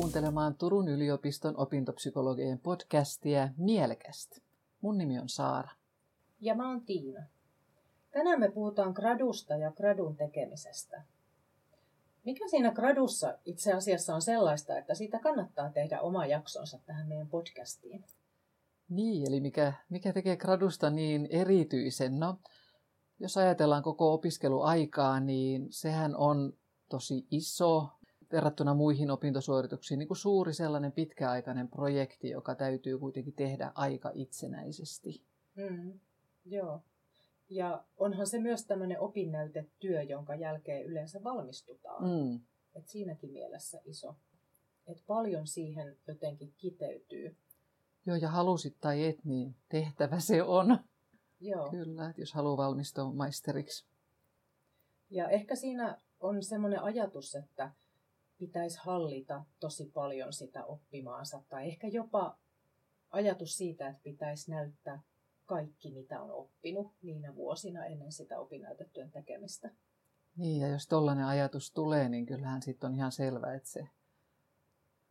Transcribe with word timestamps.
kuuntelemaan 0.00 0.54
Turun 0.54 0.88
yliopiston 0.88 1.56
opintopsykologien 1.56 2.58
podcastia 2.58 3.48
Mielekästä. 3.56 4.36
Mun 4.80 4.98
nimi 4.98 5.18
on 5.18 5.28
Saara. 5.28 5.70
Ja 6.40 6.54
mä 6.54 6.68
oon 6.68 6.80
Tiina. 6.80 7.22
Tänään 8.10 8.40
me 8.40 8.50
puhutaan 8.50 8.92
gradusta 8.92 9.56
ja 9.56 9.70
gradun 9.70 10.16
tekemisestä. 10.16 11.02
Mikä 12.24 12.48
siinä 12.48 12.72
gradussa 12.72 13.38
itse 13.44 13.72
asiassa 13.72 14.14
on 14.14 14.22
sellaista, 14.22 14.78
että 14.78 14.94
siitä 14.94 15.18
kannattaa 15.18 15.70
tehdä 15.70 16.00
oma 16.00 16.26
jaksonsa 16.26 16.78
tähän 16.86 17.08
meidän 17.08 17.28
podcastiin? 17.28 18.04
Niin, 18.88 19.28
eli 19.28 19.40
mikä, 19.40 19.72
mikä 19.88 20.12
tekee 20.12 20.36
gradusta 20.36 20.90
niin 20.90 21.26
erityisen? 21.30 22.20
No, 22.20 22.38
jos 23.18 23.36
ajatellaan 23.36 23.82
koko 23.82 24.12
opiskeluaikaa, 24.12 25.20
niin 25.20 25.66
sehän 25.70 26.16
on 26.16 26.52
tosi 26.88 27.26
iso 27.30 27.88
verrattuna 28.32 28.74
muihin 28.74 29.10
opintosuorituksiin 29.10 29.98
niin 29.98 30.08
kuin 30.08 30.18
suuri 30.18 30.54
sellainen 30.54 30.92
pitkäaikainen 30.92 31.68
projekti, 31.68 32.30
joka 32.30 32.54
täytyy 32.54 32.98
kuitenkin 32.98 33.34
tehdä 33.34 33.72
aika 33.74 34.10
itsenäisesti. 34.14 35.22
Mm, 35.54 36.00
joo. 36.44 36.82
Ja 37.48 37.84
onhan 37.96 38.26
se 38.26 38.38
myös 38.38 38.66
tämmöinen 38.66 39.00
opinnäytetyö, 39.00 40.02
jonka 40.02 40.34
jälkeen 40.34 40.86
yleensä 40.86 41.24
valmistutaan. 41.24 42.04
Mm. 42.04 42.40
Et 42.74 42.88
siinäkin 42.88 43.30
mielessä 43.30 43.80
iso. 43.84 44.16
Et 44.86 45.02
paljon 45.06 45.46
siihen 45.46 45.96
jotenkin 46.08 46.54
kiteytyy. 46.56 47.36
Joo, 48.06 48.16
ja 48.16 48.28
halusit 48.28 48.76
tai 48.80 49.04
et, 49.04 49.24
niin 49.24 49.56
tehtävä 49.68 50.20
se 50.20 50.42
on. 50.42 50.78
Joo. 51.40 51.70
Kyllä, 51.70 52.14
jos 52.16 52.32
haluaa 52.32 52.56
valmistua 52.56 53.12
maisteriksi. 53.12 53.86
Ja 55.10 55.28
ehkä 55.28 55.54
siinä 55.54 56.00
on 56.20 56.42
semmoinen 56.42 56.82
ajatus, 56.82 57.34
että 57.34 57.72
pitäisi 58.38 58.78
hallita 58.82 59.44
tosi 59.60 59.90
paljon 59.94 60.32
sitä 60.32 60.64
oppimaansa. 60.64 61.42
Tai 61.48 61.68
ehkä 61.68 61.86
jopa 61.86 62.38
ajatus 63.10 63.56
siitä, 63.56 63.88
että 63.88 64.02
pitäisi 64.02 64.50
näyttää 64.50 65.02
kaikki, 65.46 65.90
mitä 65.90 66.22
on 66.22 66.30
oppinut 66.30 66.92
niinä 67.02 67.34
vuosina 67.34 67.84
ennen 67.84 68.12
sitä 68.12 68.38
opinnäytetyön 68.38 69.10
tekemistä. 69.10 69.70
Niin, 70.36 70.60
ja 70.60 70.68
jos 70.68 70.86
tollainen 70.86 71.24
ajatus 71.24 71.72
tulee, 71.72 72.08
niin 72.08 72.26
kyllähän 72.26 72.62
sitten 72.62 72.90
on 72.90 72.96
ihan 72.96 73.12
selvä, 73.12 73.54
että 73.54 73.68
se 73.68 73.88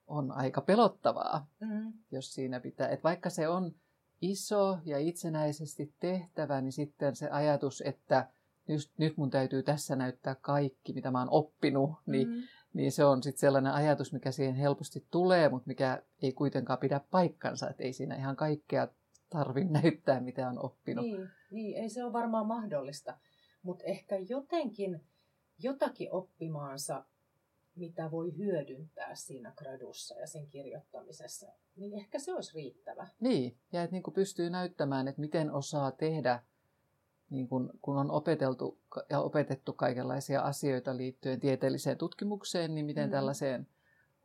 on 0.08 0.32
aika 0.32 0.62
pelottavaa, 0.62 1.48
mm-hmm. 1.60 1.94
jos 2.12 2.34
siinä 2.34 2.60
pitää. 2.60 2.90
Että 2.90 3.04
vaikka 3.04 3.30
se 3.30 3.48
on 3.48 3.76
iso 4.22 4.80
ja 4.86 5.00
itsenäisesti 5.00 5.94
tehtävä, 6.00 6.62
niin 6.62 6.72
sitten 6.72 7.16
se 7.16 7.30
ajatus, 7.30 7.84
että 7.86 8.30
just 8.68 8.92
nyt 8.98 9.18
mun 9.18 9.30
täytyy 9.30 9.64
tässä 9.64 9.96
näyttää 9.96 10.36
kaikki, 10.36 10.94
mitä 10.94 11.12
mä 11.12 11.20
oon 11.20 11.30
oppinut, 11.30 11.92
niin, 12.06 12.28
mm. 12.28 12.42
Niin 12.76 12.92
se 12.92 13.06
on 13.06 13.24
sitten 13.24 13.40
sellainen 13.40 13.74
ajatus, 13.74 14.14
mikä 14.14 14.32
siihen 14.32 14.56
helposti 14.56 15.08
tulee, 15.12 15.50
mutta 15.50 15.68
mikä 15.68 16.04
ei 16.22 16.34
kuitenkaan 16.34 16.80
pidä 16.80 17.02
paikkansa, 17.12 17.70
että 17.70 17.84
ei 17.84 17.94
siinä 17.94 18.16
ihan 18.16 18.36
kaikkea 18.36 18.88
tarvitse 19.30 19.74
näyttää, 19.74 20.20
mitä 20.20 20.50
on 20.50 20.66
oppinut. 20.66 21.06
Niin, 21.06 21.30
niin 21.52 21.78
ei 21.78 21.90
se 21.90 22.04
ole 22.04 22.14
varmaan 22.14 22.46
mahdollista, 22.46 23.18
mutta 23.62 23.84
ehkä 23.84 24.16
jotenkin 24.16 25.02
jotakin 25.60 26.12
oppimaansa, 26.12 27.06
mitä 27.76 28.12
voi 28.12 28.38
hyödyntää 28.38 29.16
siinä 29.16 29.54
gradussa 29.56 30.16
ja 30.16 30.28
sen 30.28 30.48
kirjoittamisessa, 30.48 31.48
niin 31.76 31.94
ehkä 31.94 32.20
se 32.20 32.34
olisi 32.34 32.54
riittävä. 32.54 33.08
Niin, 33.20 33.58
ja 33.72 33.84
että 33.84 33.96
niin 33.96 34.14
pystyy 34.14 34.50
näyttämään, 34.50 35.08
että 35.08 35.22
miten 35.22 35.52
osaa 35.52 35.92
tehdä 35.92 36.44
niin 37.30 37.48
kun, 37.48 37.70
kun 37.82 37.98
on 37.98 38.12
opeteltu 38.12 38.80
ja 39.10 39.20
opetettu 39.20 39.74
kaikenlaisia 39.74 40.42
asioita 40.42 40.98
liittyen 40.98 41.40
tieteelliseen 41.40 41.98
tutkimukseen, 41.98 42.76
niin 42.76 42.86
miten 42.86 43.10
mm. 43.10 43.12
tällaiseen 43.12 43.68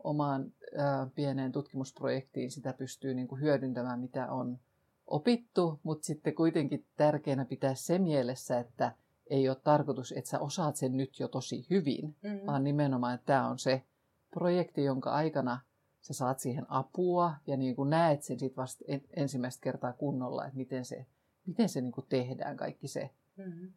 omaan 0.05 0.53
ää, 0.79 1.07
pieneen 1.15 1.53
tutkimusprojektiin 1.53 2.51
sitä 2.51 2.73
pystyy 2.73 3.15
niin 3.15 3.29
kuin 3.29 3.41
hyödyntämään, 3.41 4.01
mitä 4.01 4.33
on 4.33 4.59
opittu, 5.07 5.81
mutta 5.83 6.07
sitten 6.07 6.35
kuitenkin 6.35 6.87
tärkeänä 6.97 7.45
pitää 7.45 7.75
se 7.75 7.99
mielessä, 7.99 8.59
että 8.59 8.93
ei 9.31 9.49
ole 9.49 9.57
tarkoitus, 9.65 10.13
että 10.13 10.31
sä 10.31 10.39
osaat 10.39 10.77
sen 10.77 10.97
nyt 10.97 11.21
jo 11.21 11.29
tosi 11.29 11.67
hyvin, 11.71 12.17
mm. 12.23 12.41
vaan 12.47 12.65
nimenomaan, 12.65 13.15
että 13.15 13.27
tämä 13.27 13.49
on 13.49 13.59
se 13.59 13.83
projekti, 14.31 14.85
jonka 14.85 15.11
aikana 15.11 15.61
sä 16.01 16.15
saat 16.15 16.39
siihen 16.39 16.67
apua 16.69 17.35
ja 17.47 17.57
niin 17.57 17.77
kuin 17.77 17.91
näet 17.91 18.23
sen 18.23 18.39
sitten 18.39 18.63
vasta 18.63 18.85
ensimmäistä 19.17 19.63
kertaa 19.63 19.93
kunnolla, 19.93 20.45
että 20.45 20.57
miten 20.57 20.85
se 20.85 21.07
miten 21.51 21.69
se 21.69 21.81
niin 21.81 21.93
kuin 21.93 22.07
tehdään 22.09 22.57
kaikki 22.57 22.89
se, 22.89 23.11
mm-hmm. 23.37 23.73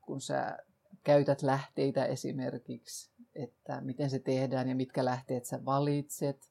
kun 0.00 0.20
sä 0.20 0.58
käytät 1.04 1.42
lähteitä 1.42 2.04
esimerkiksi, 2.04 3.12
että 3.34 3.80
miten 3.80 4.10
se 4.10 4.18
tehdään 4.18 4.68
ja 4.68 4.74
mitkä 4.74 5.04
lähteet 5.04 5.44
sä 5.44 5.64
valitset. 5.64 6.50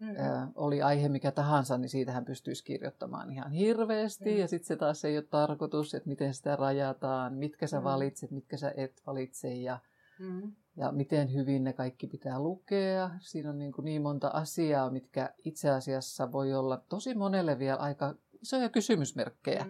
Mm-hmm. 0.00 0.16
Ö, 0.16 0.46
oli 0.54 0.82
aihe 0.82 1.08
mikä 1.08 1.30
tahansa, 1.32 1.78
niin 1.78 1.88
siitähän 1.88 2.24
pystyisi 2.24 2.64
kirjoittamaan 2.64 3.32
ihan 3.32 3.52
hirveästi. 3.52 4.24
Mm-hmm. 4.24 4.40
Ja 4.40 4.48
sitten 4.48 4.66
se 4.66 4.76
taas 4.76 5.04
ei 5.04 5.16
ole 5.16 5.24
tarkoitus, 5.30 5.94
että 5.94 6.08
miten 6.08 6.34
sitä 6.34 6.56
rajataan, 6.56 7.34
mitkä 7.34 7.66
sä 7.66 7.76
mm-hmm. 7.76 7.84
valitset, 7.84 8.30
mitkä 8.30 8.56
sä 8.56 8.72
et 8.76 9.02
valitse 9.06 9.54
ja, 9.54 9.78
mm-hmm. 10.18 10.52
ja 10.76 10.92
miten 10.92 11.34
hyvin 11.34 11.64
ne 11.64 11.72
kaikki 11.72 12.06
pitää 12.06 12.40
lukea. 12.40 13.10
Siinä 13.20 13.50
on 13.50 13.58
niin, 13.58 13.72
kuin 13.72 13.84
niin 13.84 14.02
monta 14.02 14.28
asiaa, 14.28 14.90
mitkä 14.90 15.34
itse 15.44 15.70
asiassa 15.70 16.32
voi 16.32 16.54
olla 16.54 16.84
tosi 16.88 17.14
monelle 17.14 17.58
vielä 17.58 17.78
aika 17.78 18.14
isoja 18.42 18.68
kysymysmerkkejä. 18.68 19.66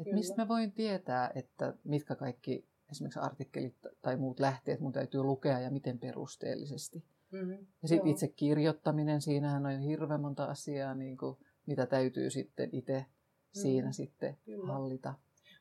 Että 0.00 0.14
mistä 0.14 0.36
mä 0.36 0.48
voin 0.48 0.72
tietää, 0.72 1.30
että 1.34 1.74
mitkä 1.84 2.14
kaikki 2.14 2.68
esimerkiksi 2.90 3.20
artikkelit 3.20 3.76
tai 4.02 4.16
muut 4.16 4.40
lähteet 4.40 4.80
mun 4.80 4.92
täytyy 4.92 5.22
lukea 5.22 5.60
ja 5.60 5.70
miten 5.70 5.98
perusteellisesti. 5.98 7.04
Mm-hmm. 7.30 7.66
Ja 7.82 7.88
sitten 7.88 8.10
itse 8.10 8.28
kirjoittaminen, 8.28 9.20
siinähän 9.20 9.66
on 9.66 9.74
jo 9.74 9.80
hirveän 9.80 10.20
monta 10.20 10.44
asiaa, 10.44 10.94
niin 10.94 11.16
kuin, 11.16 11.36
mitä 11.66 11.86
täytyy 11.86 12.30
sitten 12.30 12.70
itse 12.72 12.98
mm-hmm. 12.98 13.62
siinä 13.62 13.92
sitten 13.92 14.38
Kyllä. 14.44 14.72
hallita. 14.72 15.14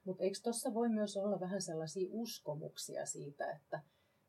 Mutta 0.03 0.23
eikö 0.23 0.37
tuossa 0.43 0.73
voi 0.73 0.89
myös 0.89 1.17
olla 1.17 1.39
vähän 1.39 1.61
sellaisia 1.61 2.09
uskomuksia 2.11 3.05
siitä, 3.05 3.51
että, 3.51 3.81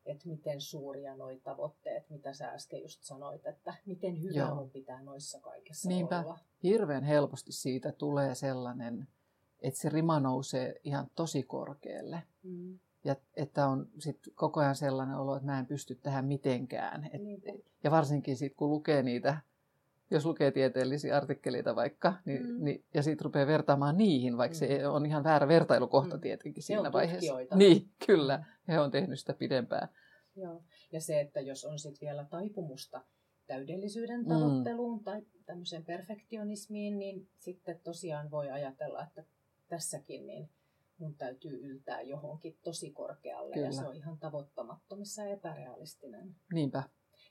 että 0.06 0.28
miten 0.28 0.60
suuria 0.60 1.16
noi 1.16 1.40
tavoitteet, 1.44 2.10
mitä 2.10 2.32
sä 2.32 2.48
äsken 2.48 2.82
just 2.82 3.02
sanoit, 3.02 3.46
että 3.46 3.74
miten 3.86 4.22
hyvä 4.22 4.38
Joo. 4.38 4.54
mun 4.54 4.70
pitää 4.70 5.02
noissa 5.02 5.40
kaikessa 5.40 5.88
Niinpä. 5.88 6.20
olla. 6.20 6.38
Hirveän 6.62 7.04
helposti 7.04 7.52
siitä 7.52 7.92
tulee 7.92 8.34
sellainen 8.34 9.08
että 9.62 9.80
se 9.80 9.88
rima 9.88 10.20
nousee 10.20 10.80
ihan 10.84 11.06
tosi 11.16 11.42
korkealle. 11.42 12.22
Mm. 12.42 12.78
Ja 13.04 13.16
että 13.36 13.66
on 13.66 13.88
sit 13.98 14.18
koko 14.34 14.60
ajan 14.60 14.74
sellainen 14.74 15.16
olo, 15.16 15.36
että 15.36 15.46
mä 15.46 15.58
en 15.58 15.66
pysty 15.66 15.94
tähän 15.94 16.24
mitenkään. 16.24 17.10
Et, 17.12 17.22
niin. 17.22 17.42
Ja 17.84 17.90
varsinkin 17.90 18.36
sitten 18.36 18.56
kun 18.56 18.70
lukee 18.70 19.02
niitä, 19.02 19.40
jos 20.10 20.26
lukee 20.26 20.50
tieteellisiä 20.50 21.16
artikkeleita 21.16 21.76
vaikka, 21.76 22.14
niin, 22.24 22.46
mm. 22.46 22.64
niin, 22.64 22.84
ja 22.94 23.02
sitten 23.02 23.24
rupeaa 23.24 23.46
vertaamaan 23.46 23.96
niihin, 23.96 24.36
vaikka 24.36 24.54
mm. 24.54 24.58
se 24.58 24.86
on 24.86 25.06
ihan 25.06 25.24
väärä 25.24 25.48
vertailukohta 25.48 26.16
mm. 26.16 26.20
tietenkin 26.20 26.62
siinä 26.62 26.82
on 26.82 26.92
vaiheessa. 26.92 27.34
Niin, 27.54 27.90
kyllä. 28.06 28.36
Mm. 28.36 28.72
He 28.72 28.80
on 28.80 28.90
tehnyt 28.90 29.18
sitä 29.18 29.34
pidempään. 29.34 29.88
Joo. 30.36 30.62
Ja 30.92 31.00
se, 31.00 31.20
että 31.20 31.40
jos 31.40 31.64
on 31.64 31.78
sitten 31.78 32.06
vielä 32.06 32.24
taipumusta 32.24 33.04
täydellisyyden 33.46 34.20
mm. 34.20 34.28
tavoitteluun 34.28 34.98
mm. 34.98 35.04
tai 35.04 35.22
tämmöiseen 35.46 35.84
perfektionismiin, 35.84 36.98
niin 36.98 37.28
sitten 37.38 37.80
tosiaan 37.84 38.30
voi 38.30 38.50
ajatella, 38.50 39.02
että 39.02 39.24
tässäkin, 39.70 40.26
niin 40.26 40.50
mun 40.98 41.14
täytyy 41.14 41.60
yltää 41.62 42.02
johonkin 42.02 42.58
tosi 42.62 42.90
korkealle 42.90 43.54
Kyllä. 43.54 43.66
ja 43.66 43.72
se 43.72 43.86
on 43.86 43.96
ihan 43.96 44.18
tavoittamattomissa 44.18 45.22
ja 45.22 45.30
epärealistinen. 45.30 46.36
Niinpä. 46.52 46.82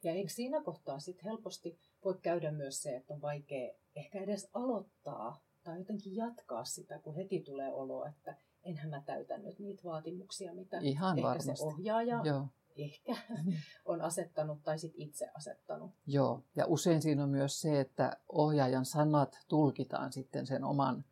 Ja 0.04 0.12
eikö 0.12 0.30
siinä 0.30 0.64
kohtaa 0.64 1.00
sitten 1.00 1.26
helposti 1.26 1.80
voi 2.06 2.20
käydä 2.22 2.52
myös 2.52 2.82
se, 2.82 2.96
että 2.96 3.14
on 3.14 3.22
vaikea 3.22 3.74
ehkä 3.96 4.20
edes 4.20 4.50
aloittaa 4.54 5.44
tai 5.64 5.80
jotenkin 5.80 6.16
jatkaa 6.16 6.66
sitä, 6.66 7.00
kun 7.00 7.16
heti 7.16 7.40
tulee 7.40 7.74
olo, 7.74 8.06
että 8.06 8.38
enhän 8.64 8.90
mä 8.90 9.02
täytä 9.06 9.38
nyt 9.38 9.60
niitä 9.60 9.84
vaatimuksia, 9.84 10.54
mitä 10.54 10.78
Ihan 10.80 11.18
ehkä 11.18 11.28
varmasti. 11.28 11.56
se 11.56 11.64
ohjaaja 11.64 12.22
Joo. 12.24 12.48
ehkä 12.78 13.16
on 13.86 14.02
asettanut 14.02 14.64
tai 14.64 14.80
sit 14.80 14.94
itse 14.96 15.30
asettanut. 15.34 15.92
Joo, 16.08 16.44
ja 16.56 16.66
usein 16.66 17.02
siinä 17.02 17.24
on 17.24 17.30
myös 17.30 17.62
se, 17.62 17.80
että 17.80 18.18
ohjaajan 18.30 18.86
sanat 18.86 19.40
tulkitaan 19.48 20.12
sitten 20.14 20.48
sen 20.48 20.64
oman 20.64 21.06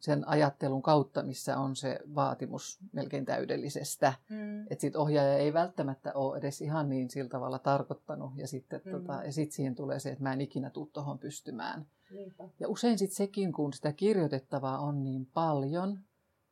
sen 0.00 0.28
ajattelun 0.28 0.82
kautta, 0.82 1.22
missä 1.22 1.58
on 1.58 1.76
se 1.76 2.00
vaatimus 2.14 2.78
melkein 2.92 3.24
täydellisestä. 3.24 4.14
Mm. 4.30 4.62
Että 4.62 4.80
sitten 4.80 5.00
ohjaaja 5.00 5.34
ei 5.34 5.52
välttämättä 5.52 6.12
ole 6.14 6.38
edes 6.38 6.60
ihan 6.60 6.88
niin 6.88 7.10
sillä 7.10 7.28
tavalla 7.28 7.58
tarkoittanut. 7.58 8.32
Ja 8.36 8.48
sitten 8.48 8.80
mm. 8.84 8.90
tota, 8.90 9.24
ja 9.24 9.32
sit 9.32 9.52
siihen 9.52 9.74
tulee 9.74 9.98
se, 9.98 10.10
että 10.10 10.22
mä 10.22 10.32
en 10.32 10.40
ikinä 10.40 10.70
tule 10.70 10.88
tuohon 10.92 11.18
pystymään. 11.18 11.86
Niinpä. 12.10 12.48
Ja 12.60 12.68
usein 12.68 12.98
sitten 12.98 13.16
sekin, 13.16 13.52
kun 13.52 13.72
sitä 13.72 13.92
kirjoitettavaa 13.92 14.78
on 14.78 15.04
niin 15.04 15.26
paljon, 15.26 15.98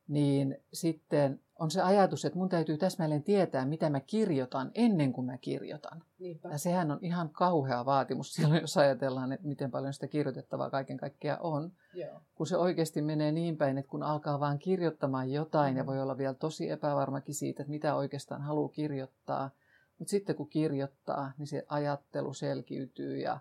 niin 0.07 0.57
sitten 0.73 1.39
on 1.59 1.71
se 1.71 1.81
ajatus, 1.81 2.25
että 2.25 2.39
mun 2.39 2.49
täytyy 2.49 2.77
täsmälleen 2.77 3.23
tietää, 3.23 3.65
mitä 3.65 3.89
mä 3.89 3.99
kirjoitan 3.99 4.71
ennen 4.73 5.13
kuin 5.13 5.25
mä 5.25 5.37
kirjoitan. 5.37 6.03
Niinpä. 6.19 6.49
Ja 6.49 6.57
sehän 6.57 6.91
on 6.91 6.99
ihan 7.01 7.29
kauhea 7.29 7.85
vaatimus 7.85 8.33
silloin, 8.33 8.61
jos 8.61 8.77
ajatellaan, 8.77 9.31
että 9.31 9.47
miten 9.47 9.71
paljon 9.71 9.93
sitä 9.93 10.07
kirjoitettavaa 10.07 10.69
kaiken 10.69 10.97
kaikkiaan 10.97 11.41
on. 11.41 11.71
Joo. 11.95 12.21
Kun 12.35 12.47
se 12.47 12.57
oikeasti 12.57 13.01
menee 13.01 13.31
niin 13.31 13.57
päin, 13.57 13.77
että 13.77 13.91
kun 13.91 14.03
alkaa 14.03 14.39
vaan 14.39 14.59
kirjoittamaan 14.59 15.31
jotain 15.31 15.73
mm. 15.73 15.77
ja 15.77 15.85
voi 15.85 16.01
olla 16.01 16.17
vielä 16.17 16.33
tosi 16.33 16.69
epävarmakin 16.69 17.35
siitä, 17.35 17.63
että 17.63 17.71
mitä 17.71 17.95
oikeastaan 17.95 18.41
haluaa 18.41 18.69
kirjoittaa, 18.69 19.49
Mutta 19.99 20.11
sitten 20.11 20.35
kun 20.35 20.49
kirjoittaa, 20.49 21.31
niin 21.37 21.47
se 21.47 21.65
ajattelu 21.67 22.33
selkiytyy 22.33 23.17
ja, 23.17 23.39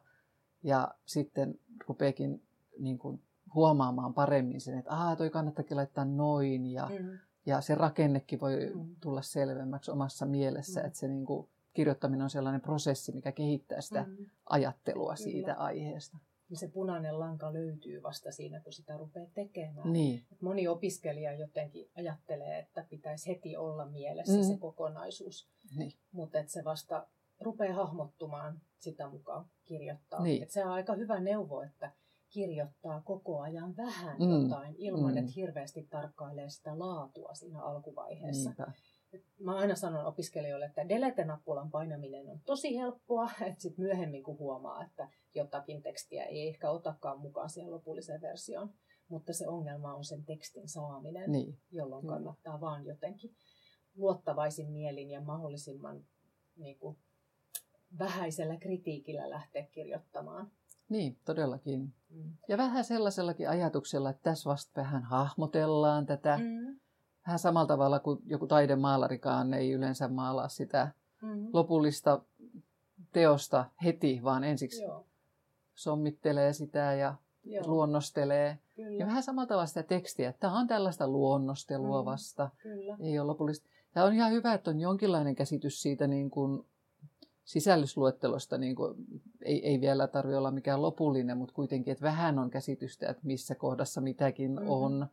ja 0.62 0.94
sitten 1.06 1.58
rupeekin 1.88 2.42
niin 2.78 2.98
kuin 2.98 3.20
huomaamaan 3.54 4.14
paremmin 4.14 4.60
sen, 4.60 4.78
että 4.78 4.90
aah, 4.90 5.16
toi 5.16 5.30
kannattakin 5.30 5.76
laittaa 5.76 6.04
noin 6.04 6.66
ja, 6.66 6.90
mm. 7.00 7.18
ja 7.46 7.60
se 7.60 7.74
rakennekin 7.74 8.40
voi 8.40 8.72
mm. 8.74 8.96
tulla 9.00 9.22
selvemmäksi 9.22 9.90
omassa 9.90 10.26
mielessä, 10.26 10.80
mm. 10.80 10.86
että 10.86 10.98
se 10.98 11.08
niin 11.08 11.26
kuin, 11.26 11.48
kirjoittaminen 11.74 12.24
on 12.24 12.30
sellainen 12.30 12.60
prosessi, 12.60 13.12
mikä 13.12 13.32
kehittää 13.32 13.80
sitä 13.80 14.04
mm. 14.08 14.26
ajattelua 14.46 15.14
Kyllä. 15.14 15.30
siitä 15.30 15.54
aiheesta 15.54 16.18
niin 16.54 16.60
se 16.60 16.74
punainen 16.74 17.20
lanka 17.20 17.52
löytyy 17.52 18.02
vasta 18.02 18.32
siinä, 18.32 18.60
kun 18.60 18.72
sitä 18.72 18.96
rupeaa 18.96 19.26
tekemään. 19.34 19.92
Niin. 19.92 20.22
Moni 20.40 20.68
opiskelija 20.68 21.32
jotenkin 21.32 21.90
ajattelee, 21.96 22.58
että 22.58 22.86
pitäisi 22.90 23.30
heti 23.30 23.56
olla 23.56 23.86
mielessä 23.86 24.36
mm. 24.36 24.42
se 24.42 24.56
kokonaisuus, 24.58 25.48
niin. 25.76 25.92
mutta 26.12 26.38
että 26.38 26.52
se 26.52 26.64
vasta 26.64 27.06
rupeaa 27.40 27.74
hahmottumaan 27.74 28.60
sitä 28.78 29.08
mukaan 29.08 29.46
kirjoittaa. 29.64 30.22
Niin. 30.22 30.42
Et 30.42 30.50
se 30.50 30.64
on 30.64 30.72
aika 30.72 30.94
hyvä 30.94 31.20
neuvo, 31.20 31.62
että 31.62 31.92
kirjoittaa 32.30 33.00
koko 33.00 33.40
ajan 33.40 33.76
vähän 33.76 34.16
mm. 34.18 34.42
jotain 34.42 34.74
ilman, 34.78 35.12
mm. 35.12 35.18
että 35.18 35.32
hirveästi 35.36 35.86
tarkkailee 35.90 36.50
sitä 36.50 36.78
laatua 36.78 37.34
siinä 37.34 37.62
alkuvaiheessa. 37.62 38.50
Niinpä 38.50 38.72
mä 39.40 39.56
aina 39.56 39.74
sanon 39.74 40.06
opiskelijoille, 40.06 40.66
että 40.66 40.88
delete-nappulan 40.88 41.70
painaminen 41.70 42.28
on 42.28 42.40
tosi 42.40 42.76
helppoa, 42.76 43.30
että 43.46 43.62
sitten 43.62 43.84
myöhemmin 43.84 44.22
kun 44.22 44.38
huomaa, 44.38 44.84
että 44.84 45.08
jotakin 45.34 45.82
tekstiä 45.82 46.24
ei 46.24 46.48
ehkä 46.48 46.70
otakaan 46.70 47.20
mukaan 47.20 47.50
siihen 47.50 47.70
lopulliseen 47.70 48.20
versioon, 48.20 48.74
mutta 49.08 49.32
se 49.32 49.48
ongelma 49.48 49.94
on 49.94 50.04
sen 50.04 50.24
tekstin 50.24 50.68
saaminen, 50.68 51.32
niin. 51.32 51.58
jolloin 51.70 52.02
Kyllä. 52.02 52.14
kannattaa 52.14 52.60
vaan 52.60 52.86
jotenkin 52.86 53.36
luottavaisin 53.96 54.70
mielin 54.70 55.10
ja 55.10 55.20
mahdollisimman 55.20 56.04
niin 56.56 56.78
kuin, 56.78 56.98
vähäisellä 57.98 58.56
kritiikillä 58.56 59.30
lähteä 59.30 59.66
kirjoittamaan. 59.66 60.50
Niin, 60.88 61.18
todellakin. 61.24 61.94
Mm. 62.08 62.36
Ja 62.48 62.58
vähän 62.58 62.84
sellaisellakin 62.84 63.48
ajatuksella, 63.48 64.10
että 64.10 64.22
tässä 64.22 64.50
vasta 64.50 64.80
vähän 64.80 65.02
hahmotellaan 65.02 66.06
tätä. 66.06 66.38
Mm 66.38 66.83
vähän 67.26 67.38
samalla 67.38 67.66
tavalla 67.66 67.98
kuin 67.98 68.18
joku 68.26 68.46
taidemaalarikaan 68.46 69.54
ei 69.54 69.72
yleensä 69.72 70.08
maalaa 70.08 70.48
sitä 70.48 70.92
mm-hmm. 71.22 71.48
lopullista 71.52 72.22
teosta 73.12 73.64
heti, 73.84 74.20
vaan 74.24 74.44
ensiksi 74.44 74.82
Joo. 74.82 75.06
sommittelee 75.74 76.52
sitä 76.52 76.78
ja 76.78 77.14
Joo. 77.44 77.64
luonnostelee. 77.66 78.58
Kyllä. 78.76 78.98
Ja 78.98 79.06
vähän 79.06 79.22
samalla 79.22 79.46
tavalla 79.46 79.66
sitä 79.66 79.82
tekstiä, 79.82 80.28
että 80.28 80.40
tämä 80.40 80.58
on 80.58 80.66
tällaista 80.66 81.08
luonnostelua 81.08 82.02
mm, 82.02 82.06
vasta. 82.06 82.50
Kyllä. 82.58 82.96
Ei 83.00 83.18
ole 83.18 83.26
lopullista. 83.26 83.68
Ja 83.94 84.04
on 84.04 84.14
ihan 84.14 84.32
hyvä, 84.32 84.54
että 84.54 84.70
on 84.70 84.80
jonkinlainen 84.80 85.34
käsitys 85.34 85.82
siitä 85.82 86.06
niin 86.06 86.30
kuin 86.30 86.64
sisällysluettelosta. 87.44 88.58
Niin 88.58 88.76
kuin, 88.76 88.94
ei, 89.42 89.66
ei 89.66 89.80
vielä 89.80 90.06
tarvitse 90.06 90.36
olla 90.36 90.50
mikään 90.50 90.82
lopullinen, 90.82 91.38
mutta 91.38 91.54
kuitenkin, 91.54 91.92
että 91.92 92.04
vähän 92.04 92.38
on 92.38 92.50
käsitystä, 92.50 93.08
että 93.08 93.22
missä 93.26 93.54
kohdassa 93.54 94.00
mitäkin 94.00 94.50
mm-hmm. 94.50 94.68
on 94.68 95.06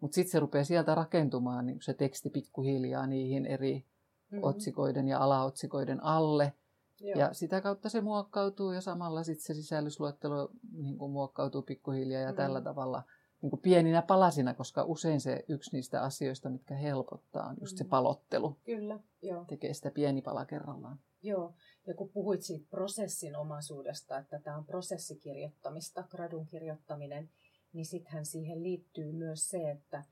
mutta 0.00 0.14
sitten 0.14 0.32
se 0.32 0.40
rupeaa 0.40 0.64
sieltä 0.64 0.94
rakentumaan 0.94 1.66
niin 1.66 1.82
se 1.82 1.94
teksti 1.94 2.30
pikkuhiljaa 2.30 3.06
niihin 3.06 3.46
eri 3.46 3.74
mm-hmm. 3.74 4.44
otsikoiden 4.44 5.08
ja 5.08 5.18
alaotsikoiden 5.18 6.04
alle. 6.04 6.52
Joo. 7.00 7.18
Ja 7.18 7.34
sitä 7.34 7.60
kautta 7.60 7.88
se 7.88 8.00
muokkautuu 8.00 8.72
ja 8.72 8.80
samalla 8.80 9.22
sitten 9.22 9.44
se 9.44 9.54
sisällysluettelo 9.54 10.50
niin 10.72 10.98
kuin 10.98 11.12
muokkautuu 11.12 11.62
pikkuhiljaa 11.62 12.22
ja 12.22 12.30
mm. 12.30 12.36
tällä 12.36 12.60
tavalla 12.60 13.02
niin 13.42 13.50
kuin 13.50 13.60
pieninä 13.60 14.02
palasina, 14.02 14.54
koska 14.54 14.84
usein 14.84 15.20
se 15.20 15.44
yksi 15.48 15.70
niistä 15.72 16.02
asioista, 16.02 16.50
mitkä 16.50 16.74
helpottaa, 16.74 17.46
on 17.46 17.56
just 17.60 17.74
mm. 17.74 17.78
se 17.78 17.84
palottelu. 17.84 18.56
Kyllä, 18.64 19.00
joo. 19.22 19.44
Tekee 19.44 19.74
sitä 19.74 19.90
pieni 19.90 20.22
pala 20.22 20.44
kerrallaan. 20.46 20.98
Joo, 21.22 21.54
ja 21.86 21.94
kun 21.94 22.08
puhuit 22.08 22.42
siitä 22.42 22.66
prosessin 22.70 23.36
omaisuudesta, 23.36 24.18
että 24.18 24.38
tämä 24.38 24.56
on 24.56 24.64
prosessikirjoittamista, 24.64 26.04
gradun 26.10 26.46
kirjoittaminen, 26.46 27.30
niin 27.76 27.86
sittenhän 27.86 28.26
siihen 28.26 28.62
liittyy 28.62 29.12
myös 29.12 29.50
se, 29.50 29.70
että 29.70 30.04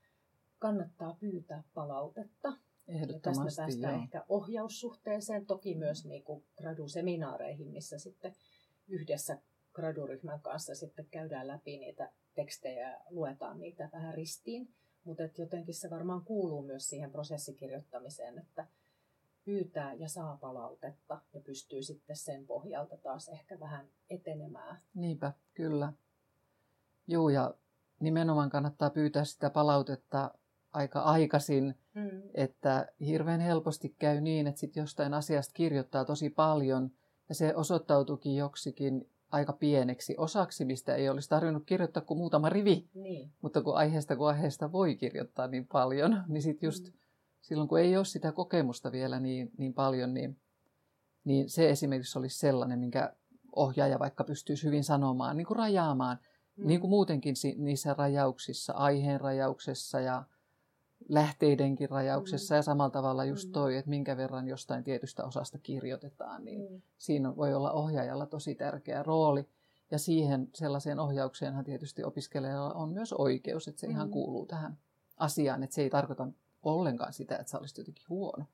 kannattaa 0.59 1.17
pyytää 1.19 1.63
palautetta. 1.73 2.53
Ehdottomasti, 2.87 3.41
ja 3.41 3.45
tästä 3.45 3.61
päästään 3.61 3.93
joo. 3.93 4.03
ehkä 4.03 4.25
ohjaussuhteeseen, 4.29 5.45
toki 5.45 5.75
myös 5.75 6.05
niin 6.05 6.23
kuin 6.23 6.43
graduseminaareihin, 6.57 7.67
missä 7.67 7.99
sitten 7.99 8.35
yhdessä 8.87 9.37
graduryhmän 9.73 10.41
kanssa 10.41 10.75
sitten 10.75 11.07
käydään 11.11 11.47
läpi 11.47 11.77
niitä 11.77 12.11
tekstejä 12.35 12.89
ja 12.89 12.99
luetaan 13.09 13.59
niitä 13.59 13.89
vähän 13.93 14.13
ristiin. 14.13 14.73
Mutta 15.03 15.23
jotenkin 15.37 15.75
se 15.75 15.89
varmaan 15.89 16.25
kuuluu 16.25 16.61
myös 16.61 16.89
siihen 16.89 17.11
prosessikirjoittamiseen, 17.11 18.39
että 18.39 18.67
pyytää 19.45 19.93
ja 19.93 20.09
saa 20.09 20.37
palautetta 20.41 21.21
ja 21.33 21.41
pystyy 21.41 21.83
sitten 21.83 22.15
sen 22.15 22.45
pohjalta 22.45 22.97
taas 22.97 23.29
ehkä 23.29 23.59
vähän 23.59 23.87
etenemään. 24.09 24.81
Niinpä, 24.93 25.33
kyllä. 25.53 25.93
Joo, 27.07 27.29
ja 27.29 27.53
nimenomaan 27.99 28.49
kannattaa 28.49 28.89
pyytää 28.89 29.25
sitä 29.25 29.49
palautetta 29.49 30.31
aika 30.73 30.99
aikaisin, 30.99 31.75
mm. 31.93 32.21
että 32.33 32.87
hirveän 32.99 33.39
helposti 33.39 33.95
käy 33.99 34.21
niin, 34.21 34.47
että 34.47 34.59
sit 34.59 34.75
jostain 34.75 35.13
asiasta 35.13 35.53
kirjoittaa 35.53 36.05
tosi 36.05 36.29
paljon 36.29 36.91
ja 37.29 37.35
se 37.35 37.55
osoittautuukin 37.55 38.35
joksikin 38.35 39.09
aika 39.31 39.53
pieneksi 39.53 40.15
osaksi, 40.17 40.65
mistä 40.65 40.95
ei 40.95 41.09
olisi 41.09 41.29
tarvinnut 41.29 41.63
kirjoittaa 41.65 42.03
kuin 42.03 42.17
muutama 42.17 42.49
rivi. 42.49 42.89
Niin. 42.93 43.31
Mutta 43.41 43.61
kun 43.61 43.77
aiheesta 43.77 44.15
kun 44.15 44.27
aiheesta 44.27 44.71
voi 44.71 44.95
kirjoittaa 44.95 45.47
niin 45.47 45.67
paljon, 45.67 46.23
niin 46.27 46.41
sitten 46.41 46.67
just 46.67 46.85
mm. 46.85 46.93
silloin 47.41 47.69
kun 47.69 47.79
ei 47.79 47.97
ole 47.97 48.05
sitä 48.05 48.31
kokemusta 48.31 48.91
vielä 48.91 49.19
niin, 49.19 49.51
niin 49.57 49.73
paljon, 49.73 50.13
niin, 50.13 50.37
niin 51.23 51.49
se 51.49 51.69
esimerkiksi 51.69 52.19
olisi 52.19 52.39
sellainen, 52.39 52.79
minkä 52.79 53.13
ohjaaja 53.55 53.99
vaikka 53.99 54.23
pystyisi 54.23 54.63
hyvin 54.63 54.83
sanomaan, 54.83 55.37
niin 55.37 55.47
kuin 55.47 55.57
rajaamaan– 55.57 56.17
Mm. 56.55 56.67
Niin 56.67 56.81
kuin 56.81 56.89
muutenkin 56.89 57.35
niissä 57.57 57.95
rajauksissa, 57.97 58.73
aiheen 58.73 59.21
rajauksessa 59.21 59.99
ja 59.99 60.23
lähteidenkin 61.09 61.89
rajauksessa 61.89 62.53
mm. 62.53 62.57
ja 62.57 62.61
samalla 62.61 62.89
tavalla 62.89 63.25
just 63.25 63.47
mm. 63.47 63.51
toi, 63.53 63.77
että 63.77 63.89
minkä 63.89 64.17
verran 64.17 64.47
jostain 64.47 64.83
tietystä 64.83 65.23
osasta 65.23 65.57
kirjoitetaan, 65.57 66.45
niin 66.45 66.71
mm. 66.71 66.81
siinä 66.97 67.35
voi 67.35 67.53
olla 67.53 67.71
ohjaajalla 67.71 68.25
tosi 68.25 68.55
tärkeä 68.55 69.03
rooli. 69.03 69.49
Ja 69.91 69.99
siihen 69.99 70.49
sellaiseen 70.53 70.99
ohjaukseenhan 70.99 71.65
tietysti 71.65 72.03
opiskelijalla 72.03 72.73
on 72.73 72.89
myös 72.89 73.13
oikeus, 73.13 73.67
että 73.67 73.81
se 73.81 73.87
mm. 73.87 73.91
ihan 73.91 74.09
kuuluu 74.09 74.45
tähän 74.45 74.77
asiaan, 75.17 75.63
että 75.63 75.73
se 75.73 75.81
ei 75.81 75.89
tarkoita 75.89 76.27
ollenkaan 76.63 77.13
sitä, 77.13 77.37
että 77.37 77.51
sä 77.51 77.59
olisit 77.59 77.77
jotenkin 77.77 78.05
huono. 78.09 78.45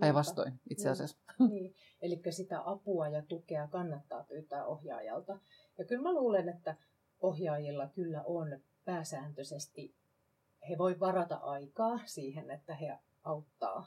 Päinvastoin 0.00 0.60
itse 0.70 0.88
asiassa. 0.88 1.16
Niin. 1.48 1.74
Eli 2.02 2.22
sitä 2.30 2.62
apua 2.64 3.08
ja 3.08 3.22
tukea 3.22 3.68
kannattaa 3.68 4.24
pyytää 4.28 4.66
ohjaajalta. 4.66 5.38
Ja 5.78 5.84
kyllä 5.84 6.02
mä 6.02 6.12
luulen, 6.12 6.48
että 6.48 6.76
ohjaajilla 7.20 7.88
kyllä 7.88 8.22
on 8.26 8.60
pääsääntöisesti, 8.84 9.94
he 10.68 10.78
voi 10.78 11.00
varata 11.00 11.36
aikaa 11.36 12.00
siihen, 12.06 12.50
että 12.50 12.74
he 12.74 12.98
auttaa 13.24 13.86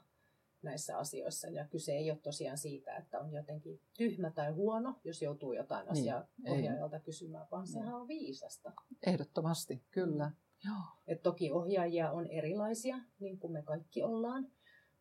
näissä 0.61 0.97
asioissa. 0.97 1.47
Ja 1.47 1.67
kyse 1.67 1.91
ei 1.91 2.11
ole 2.11 2.19
tosiaan 2.19 2.57
siitä, 2.57 2.95
että 2.95 3.19
on 3.19 3.31
jotenkin 3.31 3.81
tyhmä 3.97 4.31
tai 4.31 4.51
huono, 4.51 4.99
jos 5.03 5.21
joutuu 5.21 5.53
jotain 5.53 5.85
niin, 5.85 5.91
asiaa 5.91 6.27
ohjaajalta 6.47 6.95
ei. 6.95 7.01
kysymään, 7.01 7.47
vaan 7.51 7.63
niin. 7.63 7.73
sehän 7.73 7.93
on 7.93 8.07
viisasta. 8.07 8.71
Ehdottomasti, 9.05 9.83
kyllä. 9.91 10.27
Mm. 10.27 10.35
Joo. 10.65 10.83
Et 11.07 11.23
toki 11.23 11.51
ohjaajia 11.51 12.11
on 12.11 12.27
erilaisia, 12.27 12.95
niin 13.19 13.39
kuin 13.39 13.53
me 13.53 13.61
kaikki 13.61 14.03
ollaan, 14.03 14.51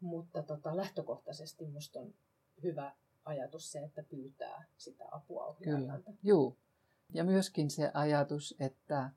mutta 0.00 0.42
tota, 0.42 0.76
lähtökohtaisesti 0.76 1.66
minusta 1.66 2.00
on 2.00 2.14
hyvä 2.62 2.94
ajatus 3.24 3.72
se, 3.72 3.78
että 3.78 4.02
pyytää 4.02 4.64
sitä 4.76 5.04
apua 5.10 5.46
ohjaajalta. 5.46 6.02
Kyllä, 6.04 6.18
Joo. 6.22 6.56
Ja 7.14 7.24
myöskin 7.24 7.70
se 7.70 7.90
ajatus, 7.94 8.56
että 8.60 9.10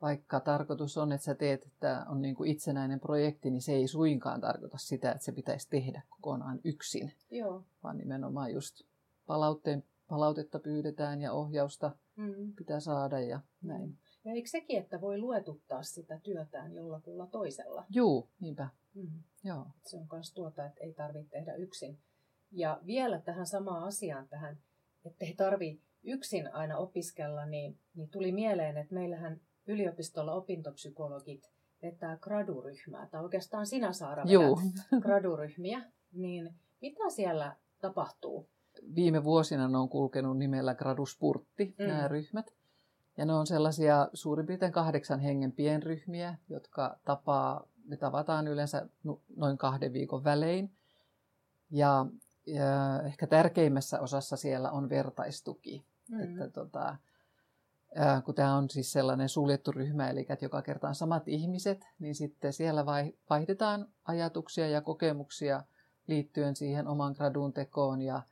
vaikka 0.00 0.40
tarkoitus 0.40 0.96
on, 0.98 1.12
että 1.12 1.24
sä 1.24 1.34
teet, 1.34 1.66
että 1.66 2.06
on 2.08 2.22
niin 2.22 2.34
kuin 2.34 2.50
itsenäinen 2.50 3.00
projekti, 3.00 3.50
niin 3.50 3.62
se 3.62 3.72
ei 3.72 3.88
suinkaan 3.88 4.40
tarkoita 4.40 4.78
sitä, 4.78 5.12
että 5.12 5.24
se 5.24 5.32
pitäisi 5.32 5.70
tehdä 5.70 6.02
kokonaan 6.08 6.60
yksin. 6.64 7.12
Joo. 7.30 7.64
Vaan 7.82 7.98
nimenomaan 7.98 8.52
just 8.52 8.82
palautteen, 9.26 9.84
palautetta 10.08 10.58
pyydetään 10.58 11.20
ja 11.20 11.32
ohjausta 11.32 11.96
mm. 12.16 12.54
pitää 12.54 12.80
saada 12.80 13.20
ja 13.20 13.40
näin. 13.62 13.98
Ja 14.24 14.32
eikö 14.32 14.48
sekin, 14.48 14.78
että 14.78 15.00
voi 15.00 15.18
luetuttaa 15.18 15.82
sitä 15.82 16.20
työtään 16.22 16.74
jollakulla 16.74 17.26
toisella? 17.26 17.84
Joo, 17.90 18.28
niinpä. 18.40 18.68
Mm. 18.94 19.22
Joo. 19.44 19.66
Se 19.86 19.96
on 19.96 20.06
myös 20.12 20.32
tuota, 20.32 20.66
että 20.66 20.84
ei 20.84 20.92
tarvitse 20.92 21.30
tehdä 21.30 21.54
yksin. 21.54 21.98
Ja 22.50 22.80
vielä 22.86 23.20
tähän 23.20 23.46
samaan 23.46 23.84
asiaan, 23.84 24.28
tähän, 24.28 24.58
että 25.04 25.24
ei 25.24 25.34
tarvitse 25.34 25.84
yksin 26.04 26.54
aina 26.54 26.76
opiskella, 26.76 27.46
niin, 27.46 27.78
niin 27.94 28.08
tuli 28.08 28.32
mieleen, 28.32 28.76
että 28.76 28.94
meillähän 28.94 29.40
yliopistolla 29.66 30.32
opintopsykologit 30.32 31.50
vetää 31.82 32.16
graduryhmää, 32.16 33.08
tai 33.10 33.22
oikeastaan 33.22 33.66
sinä 33.66 33.92
Saara 33.92 34.24
vedät 34.24 35.02
graduryhmiä, 35.04 35.82
niin 36.12 36.54
mitä 36.80 37.10
siellä 37.10 37.56
tapahtuu? 37.80 38.48
Viime 38.94 39.24
vuosina 39.24 39.68
ne 39.68 39.78
on 39.78 39.88
kulkenut 39.88 40.38
nimellä 40.38 40.74
graduspurtti, 40.74 41.74
mm. 41.78 41.86
nämä 41.86 42.08
ryhmät. 42.08 42.54
Ja 43.16 43.24
ne 43.24 43.32
on 43.32 43.46
sellaisia 43.46 44.08
suurin 44.12 44.46
piirtein 44.46 44.72
kahdeksan 44.72 45.20
hengen 45.20 45.52
pienryhmiä, 45.52 46.38
jotka 46.48 46.98
tapaa, 47.04 47.68
me 47.84 47.96
tavataan 47.96 48.48
yleensä 48.48 48.88
noin 49.36 49.58
kahden 49.58 49.92
viikon 49.92 50.24
välein. 50.24 50.70
Ja 51.70 52.06
ja 52.46 53.02
ehkä 53.04 53.26
tärkeimmässä 53.26 54.00
osassa 54.00 54.36
siellä 54.36 54.70
on 54.70 54.88
vertaistuki. 54.88 55.84
Mm. 56.10 56.20
Että 56.20 56.48
tota, 56.48 56.96
kun 58.24 58.34
tämä 58.34 58.56
on 58.56 58.70
siis 58.70 58.92
sellainen 58.92 59.28
suljettu 59.28 59.72
ryhmä, 59.72 60.10
eli 60.10 60.26
että 60.28 60.44
joka 60.44 60.62
kerta 60.62 60.88
on 60.88 60.94
samat 60.94 61.28
ihmiset, 61.28 61.86
niin 61.98 62.14
sitten 62.14 62.52
siellä 62.52 62.86
vai- 62.86 63.14
vaihdetaan 63.30 63.88
ajatuksia 64.04 64.68
ja 64.68 64.80
kokemuksia 64.80 65.62
liittyen 66.06 66.56
siihen 66.56 66.88
oman 66.88 67.14
gradun 67.16 67.52
tekoon. 67.52 68.02
Ja 68.02 68.22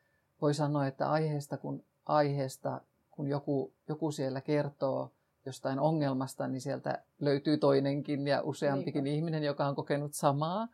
voi 0.42 0.54
sanoa, 0.54 0.86
että 0.86 1.10
aiheesta 1.10 1.56
kun 1.56 1.84
aiheesta, 2.06 2.80
kun 3.10 3.28
joku, 3.28 3.72
joku 3.88 4.12
siellä 4.12 4.40
kertoo 4.40 5.12
jostain 5.46 5.78
ongelmasta, 5.78 6.48
niin 6.48 6.60
sieltä 6.60 7.02
löytyy 7.20 7.56
toinenkin 7.56 8.26
ja 8.26 8.42
useampikin 8.42 9.04
Niinpä. 9.04 9.16
ihminen, 9.16 9.42
joka 9.42 9.66
on 9.66 9.74
kokenut 9.74 10.14
samaa. 10.14 10.68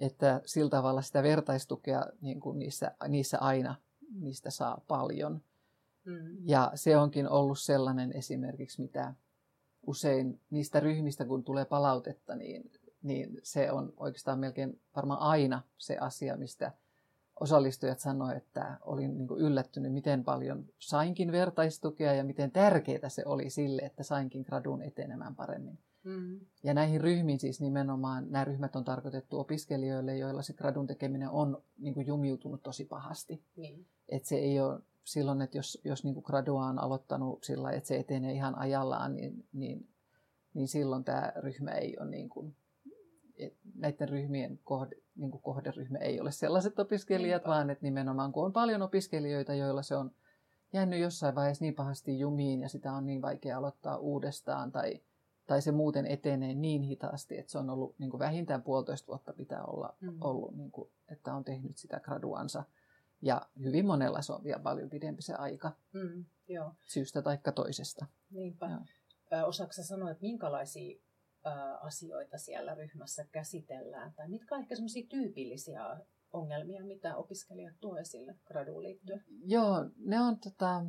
Että 0.00 0.40
sillä 0.44 0.70
tavalla 0.70 1.02
sitä 1.02 1.22
vertaistukea 1.22 2.06
niin 2.20 2.40
kuin 2.40 2.58
niissä, 2.58 2.94
niissä 3.08 3.38
aina 3.38 3.74
niistä 4.20 4.50
saa 4.50 4.80
paljon. 4.88 5.42
Mm. 6.06 6.36
Ja 6.44 6.72
se 6.74 6.96
onkin 6.96 7.28
ollut 7.28 7.58
sellainen 7.58 8.12
esimerkiksi, 8.12 8.82
mitä 8.82 9.14
usein 9.86 10.40
niistä 10.50 10.80
ryhmistä, 10.80 11.24
kun 11.24 11.44
tulee 11.44 11.64
palautetta, 11.64 12.36
niin, 12.36 12.70
niin 13.02 13.40
se 13.42 13.72
on 13.72 13.92
oikeastaan 13.96 14.38
melkein 14.38 14.80
varmaan 14.96 15.20
aina 15.20 15.62
se 15.78 15.98
asia, 15.98 16.36
mistä 16.36 16.72
osallistujat 17.40 18.00
sanoivat, 18.00 18.36
että 18.36 18.78
olin 18.80 19.18
niin 19.18 19.28
yllättynyt, 19.38 19.92
miten 19.92 20.24
paljon 20.24 20.64
sainkin 20.78 21.32
vertaistukea 21.32 22.14
ja 22.14 22.24
miten 22.24 22.50
tärkeää 22.50 23.08
se 23.08 23.22
oli 23.26 23.50
sille, 23.50 23.82
että 23.82 24.02
sainkin 24.02 24.42
gradun 24.42 24.82
etenemään 24.82 25.34
paremmin. 25.34 25.78
Mm. 26.04 26.40
Ja 26.62 26.74
näihin 26.74 27.00
ryhmiin 27.00 27.40
siis 27.40 27.60
nimenomaan, 27.60 28.26
nämä 28.30 28.44
ryhmät 28.44 28.76
on 28.76 28.84
tarkoitettu 28.84 29.38
opiskelijoille, 29.38 30.16
joilla 30.16 30.42
se 30.42 30.52
gradun 30.52 30.86
tekeminen 30.86 31.30
on 31.30 31.62
niin 31.78 31.94
kuin 31.94 32.06
jumiutunut 32.06 32.62
tosi 32.62 32.84
pahasti. 32.84 33.42
Niin. 33.56 33.86
Että 34.08 34.28
se 34.28 34.36
ei 34.36 34.60
ole 34.60 34.80
silloin, 35.06 35.42
että 35.42 35.58
jos, 35.58 35.80
jos 35.84 36.04
niin 36.04 36.14
kuin 36.14 36.24
gradua 36.26 36.66
on 36.66 36.78
aloittanut 36.78 37.44
sillä 37.44 37.70
että 37.70 37.86
se 37.88 37.96
etenee 37.96 38.32
ihan 38.32 38.58
ajallaan, 38.58 39.14
niin, 39.16 39.44
niin, 39.52 39.88
niin 40.54 40.68
silloin 40.68 41.04
tämä 41.04 41.32
ryhmä 41.36 41.70
ei 41.70 41.96
ole 42.00 42.10
niin 42.10 42.28
kuin, 42.28 42.56
näiden 43.74 44.08
ryhmien 44.08 44.58
kohde, 44.64 44.96
niin 45.16 45.30
kuin 45.30 45.42
kohderyhmä 45.42 45.98
ei 45.98 46.20
ole 46.20 46.32
sellaiset 46.32 46.78
opiskelijat, 46.78 47.42
Niinpä. 47.42 47.50
vaan 47.50 47.70
että 47.70 47.84
nimenomaan 47.84 48.32
kun 48.32 48.44
on 48.44 48.52
paljon 48.52 48.82
opiskelijoita, 48.82 49.54
joilla 49.54 49.82
se 49.82 49.96
on 49.96 50.10
jäänyt 50.72 51.00
jossain 51.00 51.34
vaiheessa 51.34 51.64
niin 51.64 51.74
pahasti 51.74 52.18
jumiin 52.18 52.60
ja 52.60 52.68
sitä 52.68 52.92
on 52.92 53.06
niin 53.06 53.22
vaikea 53.22 53.58
aloittaa 53.58 53.96
uudestaan 53.96 54.72
tai, 54.72 55.00
tai 55.46 55.62
se 55.62 55.72
muuten 55.72 56.06
etenee 56.06 56.54
niin 56.54 56.82
hitaasti, 56.82 57.38
että 57.38 57.52
se 57.52 57.58
on 57.58 57.70
ollut 57.70 57.94
niin 57.98 58.10
kuin 58.10 58.18
vähintään 58.18 58.62
puolitoista 58.62 59.06
vuotta 59.06 59.32
pitää 59.32 59.64
olla 59.64 59.94
Mm. 60.00 60.18
ollut, 60.20 60.56
niin 60.56 60.70
kuin, 60.70 60.90
että 61.08 61.34
on 61.34 61.44
tehnyt 61.44 61.76
sitä 61.76 62.00
graduansa. 62.00 62.64
Ja 63.22 63.42
hyvin 63.64 63.86
monella 63.86 64.22
se 64.22 64.32
on 64.32 64.44
vielä 64.44 64.62
paljon 64.62 64.90
pidempi 64.90 65.22
se 65.22 65.34
aika 65.34 65.72
Mm. 65.92 66.24
Joo. 66.48 66.72
syystä 66.84 67.22
tai 67.22 67.38
toisesta. 67.54 68.06
Niinpä. 68.30 68.70
Joo. 69.30 69.46
Osaatko 69.46 69.72
sanoa, 69.82 70.10
että 70.10 70.22
minkälaisia 70.22 71.00
asioita 71.80 72.38
siellä 72.38 72.74
ryhmässä 72.74 73.24
käsitellään? 73.32 74.14
Tai 74.14 74.28
mitkä 74.28 74.54
on 74.54 74.60
ehkä 74.60 74.74
semmoisia 74.74 75.06
tyypillisiä 75.08 76.00
ongelmia, 76.32 76.84
mitä 76.84 77.16
opiskelijat 77.16 77.74
tuo 77.80 77.96
esille 77.96 78.34
graduun 78.44 78.82
liittyen? 78.82 79.24
Joo, 79.44 79.90
ne 79.96 80.20
on 80.20 80.38
tota, 80.40 80.84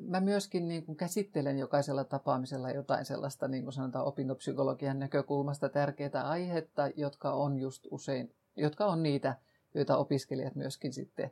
mä 0.00 0.20
myöskin 0.20 0.68
niin 0.68 0.86
kuin 0.86 0.96
käsittelen 0.96 1.58
jokaisella 1.58 2.04
tapaamisella 2.04 2.70
jotain 2.70 3.04
sellaista, 3.04 3.48
niin 3.48 3.62
kuin 3.62 3.72
sanotaan 3.72 4.04
opintopsykologian 4.06 4.98
näkökulmasta 4.98 5.68
tärkeää 5.68 6.22
aihetta, 6.24 6.88
jotka 6.96 7.32
on 7.32 7.58
just 7.58 7.86
usein, 7.90 8.34
jotka 8.56 8.86
on 8.86 9.02
niitä, 9.02 9.36
joita 9.74 9.96
opiskelijat 9.96 10.54
myöskin 10.54 10.92
sitten 10.92 11.30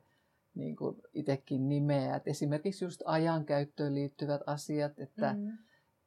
niin 0.54 0.76
kuin 0.76 0.97
itsekin 1.14 1.68
nimeää. 1.68 2.16
Et 2.16 2.28
esimerkiksi 2.28 2.85
just 2.85 3.02
ajankäyttöön 3.04 3.95
liittyvät 3.95 4.40
asiat, 4.47 4.99
että 4.99 5.33
mm. 5.33 5.40
Mm. 5.40 5.59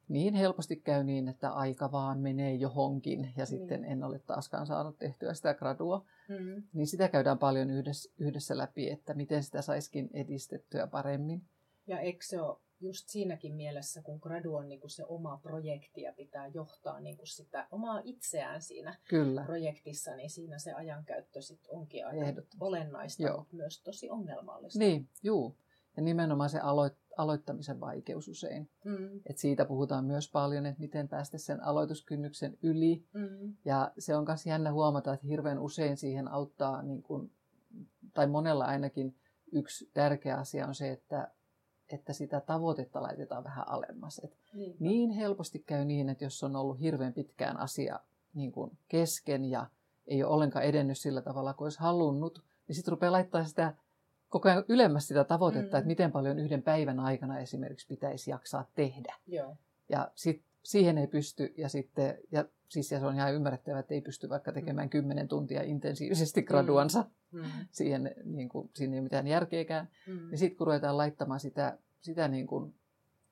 niin 0.07 0.33
helposti 0.33 0.75
käy 0.75 1.03
niin, 1.03 1.27
että 1.27 1.51
aika 1.51 1.91
vaan 1.91 2.19
menee 2.19 2.53
johonkin 2.53 3.33
ja 3.37 3.45
sitten 3.45 3.81
Niin. 3.81 3.91
en 3.91 4.03
ole 4.03 4.19
taaskaan 4.19 4.67
saanut 4.67 4.97
tehtyä 4.99 5.33
sitä 5.33 5.53
gradua. 5.53 6.05
Mm. 6.29 6.63
Niin 6.73 6.87
sitä 6.87 7.09
käydään 7.09 7.37
paljon 7.37 7.69
yhdessä, 7.69 8.11
yhdessä 8.17 8.57
läpi, 8.57 8.89
että 8.89 9.13
miten 9.13 9.43
sitä 9.43 9.61
saisikin 9.61 10.09
edistettyä 10.13 10.87
paremmin. 10.87 11.41
Ja 11.87 11.99
eikö 11.99 12.25
se 12.25 12.41
ole 12.41 12.57
just 12.81 13.09
siinäkin 13.09 13.55
mielessä, 13.55 14.01
kun 14.01 14.19
gradu 14.21 14.55
on 14.55 14.69
niin 14.69 14.79
kuin 14.79 14.91
se 14.91 15.05
oma 15.05 15.37
projekti 15.37 16.01
ja 16.01 16.13
pitää 16.13 16.47
johtaa 16.47 16.99
niin 16.99 17.17
kuin 17.17 17.27
sitä 17.27 17.67
omaa 17.71 18.01
itseään 18.03 18.61
siinä 18.61 18.97
Kyllä, 19.09 19.43
projektissa, 19.43 20.15
niin 20.15 20.29
siinä 20.29 20.59
se 20.59 20.73
ajankäyttö 20.73 21.41
sit 21.41 21.67
onkin 21.69 22.07
aika 22.07 22.41
olennaista, 22.59 23.23
Joo. 23.23 23.37
mutta 23.37 23.55
myös 23.55 23.81
tosi 23.83 24.09
ongelmallista. 24.09 24.79
niin, 24.79 25.09
juu. 25.23 25.57
Ja 25.97 26.03
nimenomaan 26.03 26.49
se 26.49 26.59
aloit, 26.59 26.93
aloittamisen 27.17 27.79
vaikeus 27.79 28.27
usein. 28.27 28.69
Mm. 28.85 29.21
Et 29.25 29.37
siitä 29.37 29.65
puhutaan 29.65 30.05
myös 30.05 30.31
paljon, 30.31 30.65
että 30.65 30.81
miten 30.81 31.07
päästä 31.07 31.37
sen 31.37 31.63
aloituskynnyksen 31.63 32.57
yli. 32.63 33.05
Mm. 33.13 33.55
Ja 33.65 33.91
se 33.99 34.15
on 34.15 34.25
myös 34.27 34.45
jännä 34.45 34.71
huomata, 34.71 35.13
että 35.13 35.27
hirveän 35.27 35.59
usein 35.59 35.97
siihen 35.97 36.27
auttaa, 36.27 36.81
niin 36.81 37.03
kun, 37.03 37.31
tai 38.13 38.27
monella 38.27 38.65
ainakin 38.65 39.15
yksi 39.51 39.89
tärkeä 39.93 40.37
asia 40.37 40.67
on 40.67 40.75
se, 40.75 40.91
että, 40.91 41.31
että 41.93 42.13
sitä 42.13 42.39
tavoitetta 42.41 43.01
laitetaan 43.01 43.43
vähän 43.43 43.69
alemmas. 43.69 44.21
Et 44.23 44.37
niin 44.79 45.11
helposti 45.11 45.59
käy 45.59 45.85
niin, 45.85 46.09
että 46.09 46.23
jos 46.23 46.43
on 46.43 46.55
ollut 46.55 46.79
hirveän 46.79 47.13
pitkään 47.13 47.57
asia 47.57 47.99
niin 48.33 48.51
kuin 48.51 48.77
kesken 48.87 49.45
ja 49.45 49.65
ei 50.07 50.23
ole 50.23 50.33
ollenkaan 50.33 50.65
edennyt 50.65 50.97
sillä 50.97 51.21
tavalla 51.21 51.53
kuin 51.53 51.65
olisi 51.65 51.79
halunnut, 51.79 52.43
niin 52.67 52.75
sitten 52.75 52.91
rupeaa 52.91 53.11
laittaa 53.11 53.43
sitä 53.43 53.73
koko 54.29 54.49
ajan 54.49 54.63
ylemmäs 54.67 55.07
sitä 55.07 55.23
tavoitetta, 55.23 55.77
Mm. 55.77 55.79
että 55.79 55.87
miten 55.87 56.11
paljon 56.11 56.39
yhden 56.39 56.61
päivän 56.63 56.99
aikana 56.99 57.39
esimerkiksi 57.39 57.87
pitäisi 57.87 58.31
jaksaa 58.31 58.65
tehdä. 58.75 59.15
Joo. 59.27 59.55
Ja 59.89 60.11
sit 60.15 60.41
siihen 60.63 60.97
ei 60.97 61.07
pysty, 61.07 61.53
ja 61.57 61.69
sitten, 61.69 62.17
ja 62.31 62.45
siis 62.69 62.91
ja 62.91 62.99
se 62.99 63.05
on 63.05 63.15
ihan 63.15 63.33
ymmärrettävää, 63.33 63.79
että 63.79 63.93
ei 63.93 64.01
pysty 64.01 64.29
vaikka 64.29 64.51
tekemään 64.51 64.89
kymmenen 64.89 65.27
tuntia 65.27 65.61
intensiivisesti 65.63 66.43
graduansa, 66.43 67.05
Mm. 67.31 67.43
siihen 67.71 68.15
niin 68.23 68.49
kuin, 68.49 68.69
siinä 68.75 68.93
ei 68.93 68.99
ole 68.99 69.03
mitään 69.03 69.27
järkeäkään. 69.27 69.89
Mm. 70.07 70.31
Ja 70.31 70.37
sitten 70.37 70.57
kun 70.57 70.67
ruvetaan 70.67 70.97
laittamaan 70.97 71.39
sitä, 71.39 71.77
sitä 72.01 72.27
niin 72.27 72.47
kuin 72.47 72.73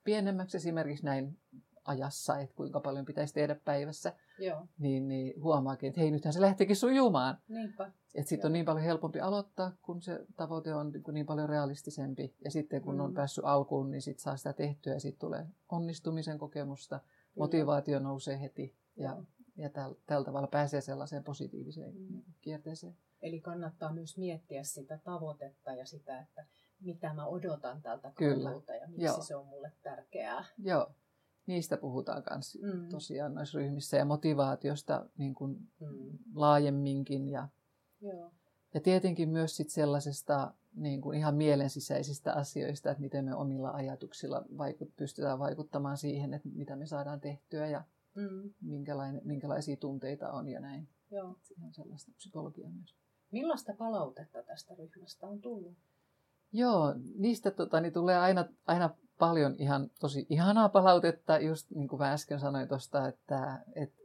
pienemmäksi 0.04 0.56
esimerkiksi 0.56 1.04
näin 1.04 1.38
ajassa, 1.84 2.38
että 2.38 2.54
kuinka 2.56 2.80
paljon 2.80 3.04
pitäisi 3.04 3.34
tehdä 3.34 3.54
päivässä, 3.64 4.12
Joo. 4.38 4.66
niin, 4.78 5.08
niin 5.08 5.42
huomaakin, 5.42 5.88
että 5.88 6.00
hei, 6.00 6.10
nythän 6.10 6.32
se 6.32 6.40
lähtikin 6.40 6.76
sujumaan. 6.76 7.38
Niinpä. 7.48 7.92
Että 8.14 8.28
sitten 8.28 8.48
on 8.48 8.52
niin 8.52 8.64
paljon 8.64 8.84
helpompi 8.84 9.20
aloittaa, 9.20 9.72
kun 9.82 10.02
se 10.02 10.20
tavoite 10.36 10.74
on 10.74 10.92
niin, 10.92 11.02
niin 11.12 11.26
paljon 11.26 11.48
realistisempi. 11.48 12.34
Ja 12.44 12.50
sitten 12.50 12.82
kun 12.82 13.00
on 13.00 13.10
Mm. 13.10 13.14
päässyt 13.14 13.44
alkuun, 13.44 13.90
niin 13.90 14.02
sitten 14.02 14.22
saa 14.22 14.36
sitä 14.36 14.52
tehtyä 14.52 14.92
ja 14.92 15.00
sitten 15.00 15.20
tulee 15.20 15.46
onnistumisen 15.68 16.38
kokemusta. 16.38 17.00
Motivaatio 17.38 17.98
nousee 17.98 18.40
heti 18.40 18.76
ja, 18.96 19.22
ja 19.56 19.70
tällä, 19.70 19.96
tällä 20.06 20.24
tavalla 20.24 20.46
pääsee 20.46 20.80
sellaiseen 20.80 21.24
positiiviseen 21.24 21.94
Mm. 21.94 22.22
kierteeseen. 22.40 22.96
Eli 23.22 23.40
kannattaa 23.40 23.92
myös 23.92 24.18
miettiä 24.18 24.62
sitä 24.64 24.98
tavoitetta 25.04 25.72
ja 25.72 25.86
sitä, 25.86 26.20
että 26.20 26.46
mitä 26.80 27.14
mä 27.14 27.26
odotan 27.26 27.82
tältä 27.82 28.12
gradulta 28.16 28.74
ja 28.74 28.88
miksi 28.88 29.04
Joo. 29.04 29.22
se 29.22 29.36
on 29.36 29.46
mulle 29.46 29.72
tärkeää. 29.82 30.44
Joo, 30.58 30.90
niistä 31.46 31.76
puhutaan 31.76 32.22
myös 32.30 32.58
Mm. 32.62 32.88
tosiaan 32.88 33.34
noissa 33.34 33.58
ryhmissä 33.58 33.96
ja 33.96 34.04
motivaatiosta 34.04 35.06
niin 35.18 35.34
kuin 35.34 35.56
Mm. 35.80 36.18
laajemminkin 36.34 37.28
ja, 37.28 37.48
Joo. 38.00 38.30
ja 38.74 38.80
tietenkin 38.80 39.28
myös 39.28 39.56
sit 39.56 39.70
sellaisesta 39.70 40.54
niin 40.76 41.00
kuin 41.00 41.18
ihan 41.18 41.34
mielensisäisistä 41.34 42.32
asioista, 42.32 42.90
että 42.90 43.00
miten 43.00 43.24
me 43.24 43.34
omilla 43.34 43.70
ajatuksilla 43.70 44.44
vaikut, 44.58 44.96
pystytään 44.96 45.38
vaikuttamaan 45.38 45.96
siihen, 45.96 46.34
että 46.34 46.48
mitä 46.54 46.76
me 46.76 46.86
saadaan 46.86 47.20
tehtyä 47.20 47.66
ja 47.66 47.84
Mm. 48.14 48.50
minkälainen, 48.60 49.20
minkälaisia 49.24 49.76
tunteita 49.76 50.32
on 50.32 50.48
ja 50.48 50.60
näin. 50.60 50.88
Joo. 51.10 51.36
On 51.64 51.74
sellaista 51.74 52.12
psykologiaa 52.16 52.70
myös. 52.70 52.94
Millaista 53.30 53.74
palautetta 53.78 54.42
tästä 54.42 54.74
ryhmästä 54.74 55.26
on 55.26 55.40
tullut? 55.40 55.76
Joo, 56.52 56.94
niistä 57.18 57.50
tota, 57.50 57.80
niin 57.80 57.92
tulee 57.92 58.18
aina, 58.18 58.44
aina 58.66 58.90
paljon 59.18 59.54
ihan 59.58 59.90
tosi 60.00 60.26
ihanaa 60.28 60.68
palautetta, 60.68 61.38
just 61.38 61.70
niin 61.70 61.88
kuin 61.88 62.00
mä 62.00 62.12
äsken 62.12 62.40
sanoin 62.40 62.68
tuosta, 62.68 63.08
että, 63.08 63.64
että 63.74 64.00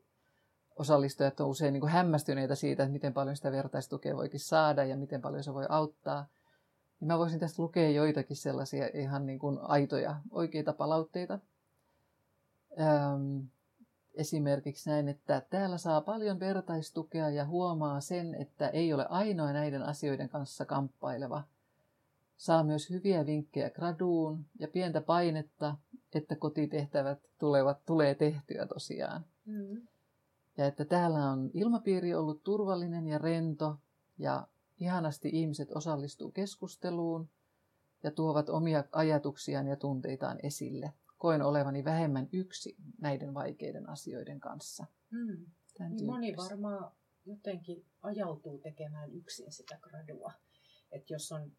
osallistujat 0.75 1.39
on 1.39 1.47
usein 1.47 1.73
niin 1.73 1.81
kuin 1.81 1.91
hämmästyneitä 1.91 2.55
siitä, 2.55 2.83
että 2.83 2.93
miten 2.93 3.13
paljon 3.13 3.35
sitä 3.35 3.51
vertaistukea 3.51 4.15
voikin 4.15 4.39
saada 4.39 4.83
ja 4.83 4.97
miten 4.97 5.21
paljon 5.21 5.43
se 5.43 5.53
voi 5.53 5.65
auttaa. 5.69 6.27
Niin 6.99 7.07
mä 7.07 7.17
voisin 7.17 7.39
tästä 7.39 7.61
lukea 7.61 7.89
joitakin 7.89 8.37
sellaisia 8.37 8.89
ihan 8.93 9.25
niin 9.25 9.39
kuin 9.39 9.59
aitoja, 9.61 10.15
oikeita 10.31 10.73
palautteita. 10.73 11.39
Öm, 12.79 13.47
esimerkiksi 14.13 14.89
näin, 14.89 15.07
että 15.07 15.41
täällä 15.49 15.77
saa 15.77 16.01
paljon 16.01 16.39
vertaistukea 16.39 17.29
ja 17.29 17.45
huomaa 17.45 18.01
sen, 18.01 18.35
että 18.35 18.67
ei 18.67 18.93
ole 18.93 19.05
ainoa 19.09 19.53
näiden 19.53 19.83
asioiden 19.83 20.29
kanssa 20.29 20.65
kamppaileva. 20.65 21.43
Saa 22.37 22.63
myös 22.63 22.89
hyviä 22.89 23.25
vinkkejä 23.25 23.69
graduun 23.69 24.45
ja 24.59 24.67
pientä 24.67 25.01
painetta, 25.01 25.75
että 26.13 26.35
kotitehtävät 26.35 27.19
tulevat, 27.37 27.85
tulee 27.85 28.15
tehtyä 28.15 28.65
tosiaan. 28.65 29.25
Mm. 29.45 29.87
Ja 30.57 30.65
että 30.65 30.85
täällä 30.85 31.29
on 31.29 31.51
ilmapiiri 31.53 32.15
ollut 32.15 32.43
turvallinen 32.43 33.07
ja 33.07 33.17
rento 33.17 33.77
ja 34.17 34.47
ihanasti 34.77 35.29
ihmiset 35.33 35.71
osallistuu 35.71 36.31
keskusteluun 36.31 37.29
ja 38.03 38.11
tuovat 38.11 38.49
omia 38.49 38.83
ajatuksiaan 38.91 39.67
ja 39.67 39.75
tunteitaan 39.75 40.39
esille. 40.43 40.93
Koen 41.17 41.41
olevani 41.41 41.83
vähemmän 41.83 42.29
yksi 42.31 42.75
näiden 43.01 43.33
vaikeiden 43.33 43.89
asioiden 43.89 44.39
kanssa. 44.39 44.85
Mm. 45.11 45.45
Niin 45.89 46.05
moni 46.05 46.37
varmaan 46.37 46.91
jotenkin 47.25 47.85
ajautuu 48.01 48.57
tekemään 48.57 49.11
yksin 49.11 49.51
sitä 49.51 49.77
gradua. 49.81 50.31
Että 50.91 51.13
jos 51.13 51.31
on 51.31 51.51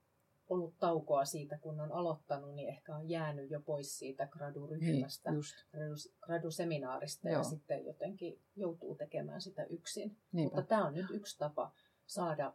ollut 0.49 0.79
taukoa 0.79 1.25
siitä, 1.25 1.59
kun 1.59 1.81
on 1.81 1.93
aloittanut, 1.93 2.55
niin 2.55 2.69
ehkä 2.69 2.97
on 2.97 3.09
jäänyt 3.09 3.51
jo 3.51 3.61
pois 3.61 3.99
siitä 3.99 4.27
graduryhmästä, 4.27 5.31
niin, 5.31 5.43
gradu, 5.71 5.95
graduseminaarista 6.21 7.29
Joo. 7.29 7.39
ja 7.39 7.45
sitten 7.45 7.87
jotenkin 7.87 8.41
joutuu 8.57 8.95
tekemään 8.95 9.41
sitä 9.41 9.65
yksin. 9.65 10.17
Niinpä. 10.33 10.57
Mutta 10.57 10.69
tämä 10.69 10.87
on 10.87 10.95
nyt 10.95 11.07
yksi 11.11 11.39
tapa 11.39 11.73
saada 12.07 12.55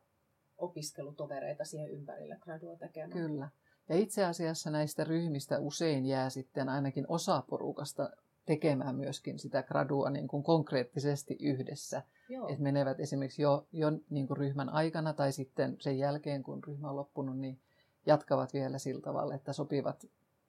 opiskelutovereita 0.61 1.65
siihen 1.65 1.89
ympärille 1.91 2.37
gradua 2.41 2.75
tekemään. 2.75 3.11
Kyllä. 3.11 3.49
Ja 3.89 3.95
itse 3.95 4.25
asiassa 4.25 4.69
näistä 4.69 5.03
ryhmistä 5.03 5.59
usein 5.59 6.05
jää 6.05 6.29
sitten 6.29 6.69
ainakin 6.69 7.05
osa 7.07 7.43
porukasta 7.49 8.09
tekemään 8.45 8.95
myöskin 8.95 9.39
sitä 9.39 9.63
gradua 9.63 10.09
niin 10.09 10.27
kuin 10.27 10.43
konkreettisesti 10.43 11.37
yhdessä. 11.39 12.01
Että 12.49 12.63
menevät 12.63 12.99
esimerkiksi 12.99 13.41
jo, 13.41 13.67
jo 13.71 13.87
niin 14.09 14.27
kuin 14.27 14.37
ryhmän 14.37 14.69
aikana 14.69 15.13
tai 15.13 15.31
sitten 15.31 15.77
sen 15.79 15.97
jälkeen, 15.97 16.43
kun 16.43 16.63
ryhmä 16.63 16.89
on 16.89 16.95
loppunut, 16.95 17.37
niin 17.39 17.59
jatkavat 18.05 18.53
vielä 18.53 18.77
sillä 18.77 19.01
tavalla, 19.01 19.35
että 19.35 19.53
sopivat 19.53 20.05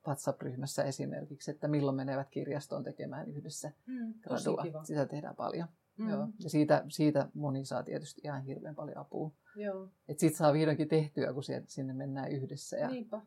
WhatsApp-ryhmässä 0.07 0.85
esimerkiksi, 0.85 1.51
että 1.51 1.69
milloin 1.69 1.97
menevät 1.97 2.29
kirjastoon 2.31 2.85
tekemään 2.85 3.29
yhdessä 3.29 3.73
mm, 3.87 4.15
gradua. 4.21 4.63
Kiva. 4.63 4.85
Sitä 4.85 5.07
tehdään 5.07 5.37
paljon. 5.37 5.69
Mm. 6.03 6.11
Joo. 6.11 6.29
Ja 6.39 6.51
siitä, 6.51 6.85
siitä 6.89 7.29
moni 7.35 7.65
saa 7.65 7.83
tietysti 7.83 8.21
ihan 8.25 8.43
hirveän 8.43 8.75
paljon 8.75 8.99
apua. 8.99 9.31
Joo. 9.57 9.89
Et 10.09 10.19
sit 10.19 10.35
saa 10.35 10.53
vihdoinkin 10.53 10.89
tehtyä, 10.89 11.33
kun 11.33 11.43
sinne 11.67 11.93
mennään 11.93 12.33
yhdessä. 12.33 12.77
Ja 12.77 12.89
Niinpä. 12.89 13.21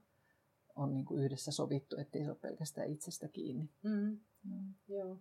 on 0.75 0.93
niin 0.93 1.05
kuin 1.05 1.23
yhdessä 1.23 1.51
sovittu, 1.51 1.95
ettei 1.97 2.23
se 2.23 2.29
ole 2.29 2.37
pelkästään 2.41 2.89
itsestä 2.89 3.27
kiinni. 3.27 3.69
Mm. 3.83 4.19
Mm. 4.43 4.73
Joo. 4.87 5.17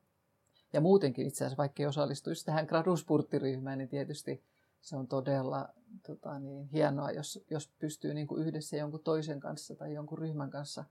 Ja 0.73 0.81
muutenkin 0.81 1.27
itse 1.27 1.45
asiassa, 1.45 1.57
vaikka 1.57 1.83
ei 1.83 1.87
osallistuisi 1.87 2.45
tähän 2.45 2.67
graduspurttiryhmään, 2.67 3.79
niin 3.79 3.89
tietysti 3.89 4.43
se 4.81 4.97
on 4.97 5.09
todella 5.09 5.69
tota 6.07 6.39
niin, 6.39 6.69
hienoa, 6.69 7.11
jos, 7.11 7.45
jos 7.51 7.73
pystyy 7.79 8.15
niin 8.15 8.27
kuin 8.27 8.47
yhdessä 8.47 8.77
jonkun 8.77 9.03
toisen 9.05 9.41
kanssa 9.41 9.77
tai 9.77 9.95
jonkun 9.95 10.19
ryhmän 10.19 10.51
kanssa 10.51 10.85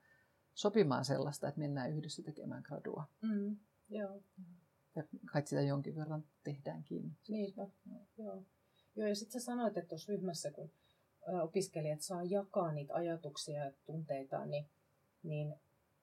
sopimaan 0.54 1.06
sellaista, 1.06 1.48
että 1.48 1.60
mennään 1.60 1.92
yhdessä 1.92 2.24
tekemään 2.24 2.64
gradua. 2.66 3.08
Mm, 3.22 3.58
joo. 3.90 4.22
Ja 4.96 5.04
kai 5.26 5.48
sitä 5.48 5.62
jonkin 5.62 5.96
verran 5.96 6.24
tehdäänkin. 6.44 7.18
Niinpä, 7.28 7.68
joo. 8.18 8.44
joo. 8.96 9.08
ja 9.08 9.16
sitten 9.16 9.42
sä 9.42 9.46
sanoit, 9.46 9.78
että 9.78 9.90
tuossa 9.90 10.12
ryhmässä, 10.14 10.52
kun 10.52 10.72
opiskelijat 11.42 12.02
saa 12.02 12.24
jakaa 12.24 12.72
niitä 12.72 12.94
ajatuksia 12.94 13.66
ja 13.66 13.72
tunteita, 13.86 14.46
niin, 14.46 14.70
niin 15.24 15.56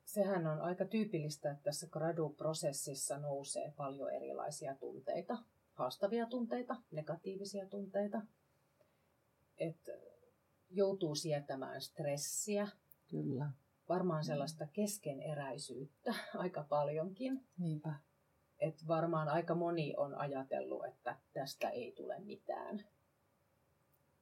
sehän 0.04 0.46
on 0.46 0.60
aika 0.60 0.84
tyypillistä, 0.84 1.50
että 1.50 1.62
tässä 1.62 1.86
gradu-prosessissa 1.86 3.18
nousee 3.18 3.72
paljon 3.76 4.12
erilaisia 4.12 4.74
tunteita 4.74 5.38
haastavia 5.80 6.26
tunteita, 6.26 6.76
negatiivisia 6.90 7.66
tunteita. 7.66 8.22
Että 9.58 9.92
joutuu 10.70 11.14
sietämään 11.14 11.80
stressiä. 11.80 12.68
Kyllä. 13.10 13.50
Varmaan 13.88 14.24
sellaista 14.24 14.66
keskeneräisyyttä 14.66 16.14
aika 16.34 16.66
paljonkin. 16.68 17.46
Niinpä. 17.58 17.94
Et 18.60 18.88
varmaan 18.88 19.28
aika 19.28 19.54
moni 19.54 19.94
on 19.96 20.14
ajatellut, 20.14 20.86
että 20.86 21.16
tästä 21.32 21.68
ei 21.68 21.92
tule 21.92 22.18
mitään. 22.18 22.84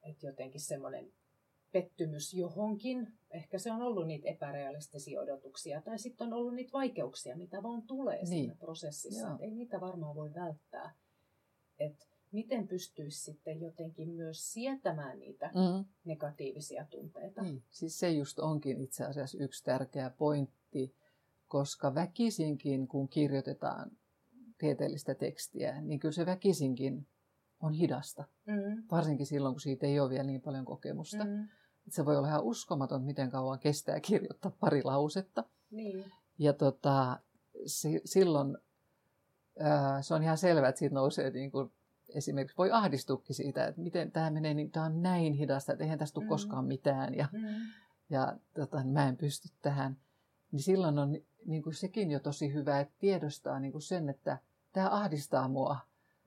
Et 0.03 0.23
jotenkin 0.23 0.61
semmoinen 0.61 1.11
pettymys 1.71 2.33
johonkin. 2.33 3.13
Ehkä 3.31 3.59
se 3.59 3.71
on 3.71 3.81
ollut 3.81 4.07
niitä 4.07 4.29
epärealistisia 4.29 5.21
odotuksia 5.21 5.81
tai 5.81 5.99
sitten 5.99 6.27
on 6.27 6.33
ollut 6.33 6.55
niitä 6.55 6.71
vaikeuksia, 6.71 7.37
mitä 7.37 7.63
vaan 7.63 7.81
tulee 7.81 8.15
niin. 8.17 8.27
siinä 8.27 8.55
prosessissa. 8.55 9.37
Ei 9.39 9.51
niitä 9.51 9.81
varmaan 9.81 10.15
voi 10.15 10.33
välttää 10.33 10.95
että 11.79 12.05
miten 12.31 12.67
pystyisi 12.67 13.19
sitten 13.19 13.61
jotenkin 13.61 14.09
myös 14.09 14.53
sietämään 14.53 15.19
niitä 15.19 15.51
mm. 15.55 15.85
negatiivisia 16.05 16.85
tunteita. 16.89 17.41
Niin. 17.41 17.63
Siis 17.71 17.99
se 17.99 18.11
just 18.11 18.39
onkin 18.39 18.81
itse 18.81 19.05
asiassa 19.05 19.37
yksi 19.37 19.63
tärkeä 19.63 20.09
pointti, 20.09 20.95
koska 21.47 21.95
väkisinkin, 21.95 22.87
kun 22.87 23.09
kirjoitetaan 23.09 23.91
tieteellistä 24.59 25.15
tekstiä, 25.15 25.81
niin 25.81 25.99
kyllä 25.99 26.13
se 26.13 26.25
väkisinkin 26.25 27.07
on 27.59 27.73
hidasta. 27.73 28.23
Mm. 28.45 28.83
Varsinkin 28.91 29.25
silloin, 29.25 29.53
kun 29.53 29.61
siitä 29.61 29.87
ei 29.87 29.99
ole 29.99 30.09
vielä 30.09 30.23
niin 30.23 30.41
paljon 30.41 30.65
kokemusta. 30.65 31.25
Mm. 31.25 31.47
Se 31.89 32.05
voi 32.05 32.17
olla 32.17 32.27
ihan 32.27 32.43
uskomaton, 32.43 33.03
miten 33.03 33.29
kauan 33.29 33.59
kestää 33.59 33.99
kirjoittaa 33.99 34.51
pari 34.59 34.83
lausetta. 34.83 35.43
Niin. 35.71 36.11
Ja 36.37 36.53
tota, 36.53 37.19
si- 37.65 38.01
silloin 38.05 38.57
se 40.01 40.13
on 40.13 40.23
ihan 40.23 40.37
selvää, 40.37 40.69
että 40.69 40.79
siitä 40.79 40.95
nousee 40.95 41.29
niin 41.29 41.51
kuin, 41.51 41.71
esimerkiksi 42.09 42.57
voi 42.57 42.71
ahdistukin 42.71 43.35
siitä, 43.35 43.65
että 43.65 43.81
miten 43.81 44.11
tämä 44.11 44.29
menee, 44.29 44.53
niin 44.53 44.71
tämä 44.71 44.85
on 44.85 45.01
näin 45.01 45.33
hidasta, 45.33 45.71
että 45.71 45.83
eihän 45.83 45.99
tästä 45.99 46.13
tule 46.13 46.25
mm. 46.25 46.29
koskaan 46.29 46.65
mitään 46.65 47.15
ja, 47.15 47.27
mm. 47.31 47.39
ja 48.09 48.37
tota, 48.53 48.83
mä 48.83 49.07
en 49.07 49.17
pysty 49.17 49.49
tähän. 49.61 49.97
Niin 50.51 50.63
silloin 50.63 50.99
on 50.99 51.17
niin 51.45 51.63
kuin 51.63 51.73
sekin 51.73 52.11
jo 52.11 52.19
tosi 52.19 52.53
hyvä, 52.53 52.79
että 52.79 52.95
tiedostaa 52.99 53.59
niin 53.59 53.71
kuin 53.71 53.81
sen, 53.81 54.09
että 54.09 54.37
tämä 54.81 54.95
ahdistaa 54.95 55.47
mua 55.47 55.77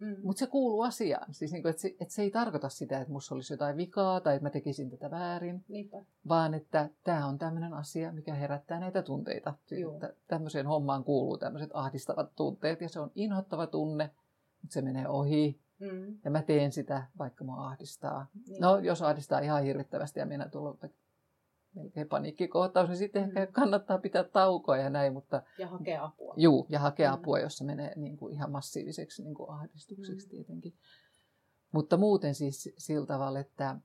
Mm. 0.03 0.17
Mutta 0.23 0.41
se 0.41 0.47
kuuluu 0.47 0.83
asiaan. 0.83 1.35
Siis 1.35 1.53
niinku, 1.53 1.69
että 1.69 1.83
se, 1.83 1.97
et 2.01 2.11
se 2.11 2.23
ei 2.23 2.31
tarkoita 2.31 2.69
sitä, 2.69 2.99
että 2.99 3.09
minussa 3.09 3.35
olisi 3.35 3.53
jotain 3.53 3.77
vikaa 3.77 4.21
tai 4.21 4.35
että 4.35 4.47
mä 4.47 4.51
tekisin 4.51 4.91
tätä 4.91 5.11
väärin. 5.11 5.65
Niinpä. 5.69 6.05
Vaan 6.29 6.55
että 6.55 6.89
tämä 7.05 7.27
on 7.27 7.39
tämmöinen 7.39 7.75
asia, 7.75 8.13
mikä 8.13 8.35
herättää 8.35 8.81
näitä 8.81 9.03
tunteita. 9.03 9.55
Siis, 9.67 9.89
että 9.93 10.15
tämmöiseen 10.29 10.67
hommaan 10.67 11.05
kuuluu 11.05 11.39
tämmöiset 11.39 11.71
ahdistavat 11.75 12.35
tunteet 12.37 12.81
ja 12.81 12.89
se 12.89 13.01
on 13.01 13.11
inhottava 13.15 13.67
tunne, 13.67 14.11
mutta 14.63 14.75
se 14.75 14.83
menee 14.83 15.09
ohi. 15.09 15.61
Mm. 15.79 16.19
Ja 16.25 16.31
mä 16.31 16.43
teen 16.43 16.73
sitä, 16.73 17.07
vaikka 17.19 17.45
mua 17.45 17.67
ahdistaa. 17.67 18.27
Niin. 18.49 18.61
No, 18.61 18.79
jos 18.79 19.03
ahdistaa 19.03 19.41
ihan 19.41 19.63
hirvittävästi 19.63 20.21
ja 20.21 20.27
minä 20.27 20.49
tulla 20.49 20.77
melkein 21.75 22.09
paniikkikohtaus, 22.09 22.89
niin 22.89 22.97
sitten 22.97 23.23
ehkä 23.23 23.45
mm. 23.45 23.53
kannattaa 23.53 23.99
pitää 23.99 24.25
taukoa 24.25 24.77
ja 24.77 24.91
näin. 24.91 25.13
Mutta, 25.13 25.43
ja 25.59 25.69
hakea 25.69 26.05
apua. 26.05 26.35
Juu, 26.37 26.67
ja 26.69 26.79
hakea 26.79 27.11
mm. 27.11 27.15
apua, 27.15 27.39
jos 27.39 27.57
se 27.57 27.65
menee 27.65 27.93
niin 27.97 28.17
kuin 28.17 28.35
ihan 28.35 28.51
massiiviseksi 28.51 29.23
niin 29.23 29.35
kuin 29.35 29.51
ahdistukseksi 29.51 30.27
mm. 30.27 30.31
tietenkin. 30.31 30.75
Mutta 31.73 31.97
muuten 31.97 32.35
siis 32.35 32.75
sillä 32.79 33.07
tavalla, 33.07 33.41
että 33.41 33.77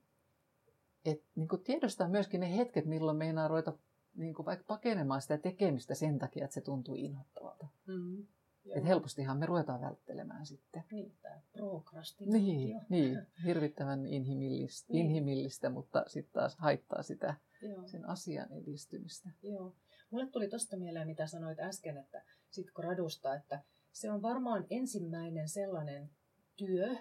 et, 1.04 1.22
niin 1.34 1.48
kuin 1.48 1.62
tiedostaa 1.62 2.08
myöskin 2.08 2.40
ne 2.40 2.56
hetket, 2.56 2.86
milloin 2.86 3.16
meinaa 3.16 3.48
ruveta 3.48 3.72
niin 4.16 4.34
kuin 4.34 4.46
vaikka 4.46 4.64
pakenemaan 4.68 5.22
sitä 5.22 5.38
tekemistä 5.38 5.94
sen 5.94 6.18
takia, 6.18 6.44
että 6.44 6.54
se 6.54 6.60
tuntuu 6.60 6.94
inhottavalta. 6.94 7.66
Mm. 7.86 8.26
Et 8.74 8.84
helpostihan 8.84 9.38
me 9.38 9.46
ruvetaan 9.46 9.80
välttelemään 9.80 10.46
sitten. 10.46 10.84
Niin, 10.92 11.12
tämä 11.22 11.40
prokrastinaatio. 11.52 12.42
Niin, 12.42 12.80
niin, 12.88 13.26
hirvittävän 13.46 14.06
inhimillistä, 14.06 14.92
niin. 14.92 15.06
inhimillistä 15.06 15.70
mutta 15.70 16.04
sitten 16.06 16.32
taas 16.32 16.56
haittaa 16.56 17.02
sitä 17.02 17.34
Joo. 17.62 17.88
sen 17.88 18.08
asian 18.08 18.52
edistymistä. 18.52 19.30
Joo. 19.42 19.74
Mulle 20.10 20.26
tuli 20.26 20.48
tuosta 20.48 20.76
mieleen, 20.76 21.06
mitä 21.06 21.26
sanoit 21.26 21.58
äsken, 21.58 21.96
että 21.96 22.22
sit 22.50 22.70
gradusta, 22.74 23.34
että 23.34 23.62
se 23.92 24.10
on 24.10 24.22
varmaan 24.22 24.66
ensimmäinen 24.70 25.48
sellainen 25.48 26.10
työ, 26.56 26.96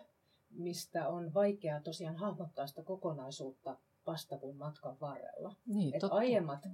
mistä 0.50 1.08
on 1.08 1.34
vaikea 1.34 1.82
tosiaan 1.82 2.16
hahmottaa 2.16 2.68
sitä 2.68 2.84
kokonaisuutta 2.84 3.78
vasta 4.08 4.38
kun 4.38 4.58
matkan 4.58 4.98
varrella. 5.02 5.56
Niin, 5.66 5.96
Et 5.96 6.04
aiemmat 6.10 6.68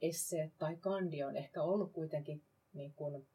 esseet 0.00 0.52
tai 0.58 0.76
kandi 0.76 1.24
on 1.24 1.36
ehkä 1.36 1.62
ollut 1.62 1.92
kuitenkin 1.92 2.42
niin 2.72 2.94
kun 2.94 3.26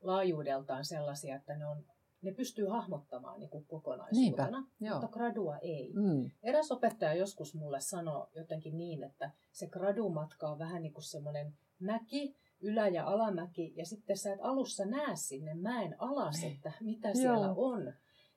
laajuudeltaan 0.00 0.84
sellaisia, 0.84 1.36
että 1.36 1.56
ne, 1.56 1.66
on, 1.66 1.84
ne 2.22 2.32
pystyy 2.32 2.66
hahmottamaan 2.66 3.40
niin 3.40 3.50
kuin 3.50 3.64
kokonaisuutena, 3.64 4.64
Niinpä, 4.80 4.94
mutta 4.94 5.08
gradua 5.08 5.58
ei. 5.58 5.92
Mm. 5.92 6.30
Eräs 6.42 6.72
opettaja 6.72 7.14
joskus 7.14 7.54
mulle 7.54 7.80
sanoi 7.80 8.26
jotenkin 8.34 8.78
niin, 8.78 9.02
että 9.02 9.30
se 9.52 9.66
gradumatka 9.66 10.48
on 10.48 10.58
vähän 10.58 10.82
niin 10.82 10.92
kuin 10.94 11.04
semmoinen 11.04 11.54
mäki, 11.78 12.36
ylä- 12.60 12.88
ja 12.88 13.06
alamäki, 13.06 13.72
ja 13.76 13.86
sitten 13.86 14.16
sä 14.16 14.32
et 14.32 14.40
alussa 14.42 14.84
näe 14.84 15.16
sinne 15.16 15.54
mäen 15.54 15.96
alas, 15.98 16.40
niin. 16.40 16.56
että 16.56 16.72
mitä 16.80 17.14
siellä 17.14 17.46
Joo. 17.46 17.54
on. 17.56 17.92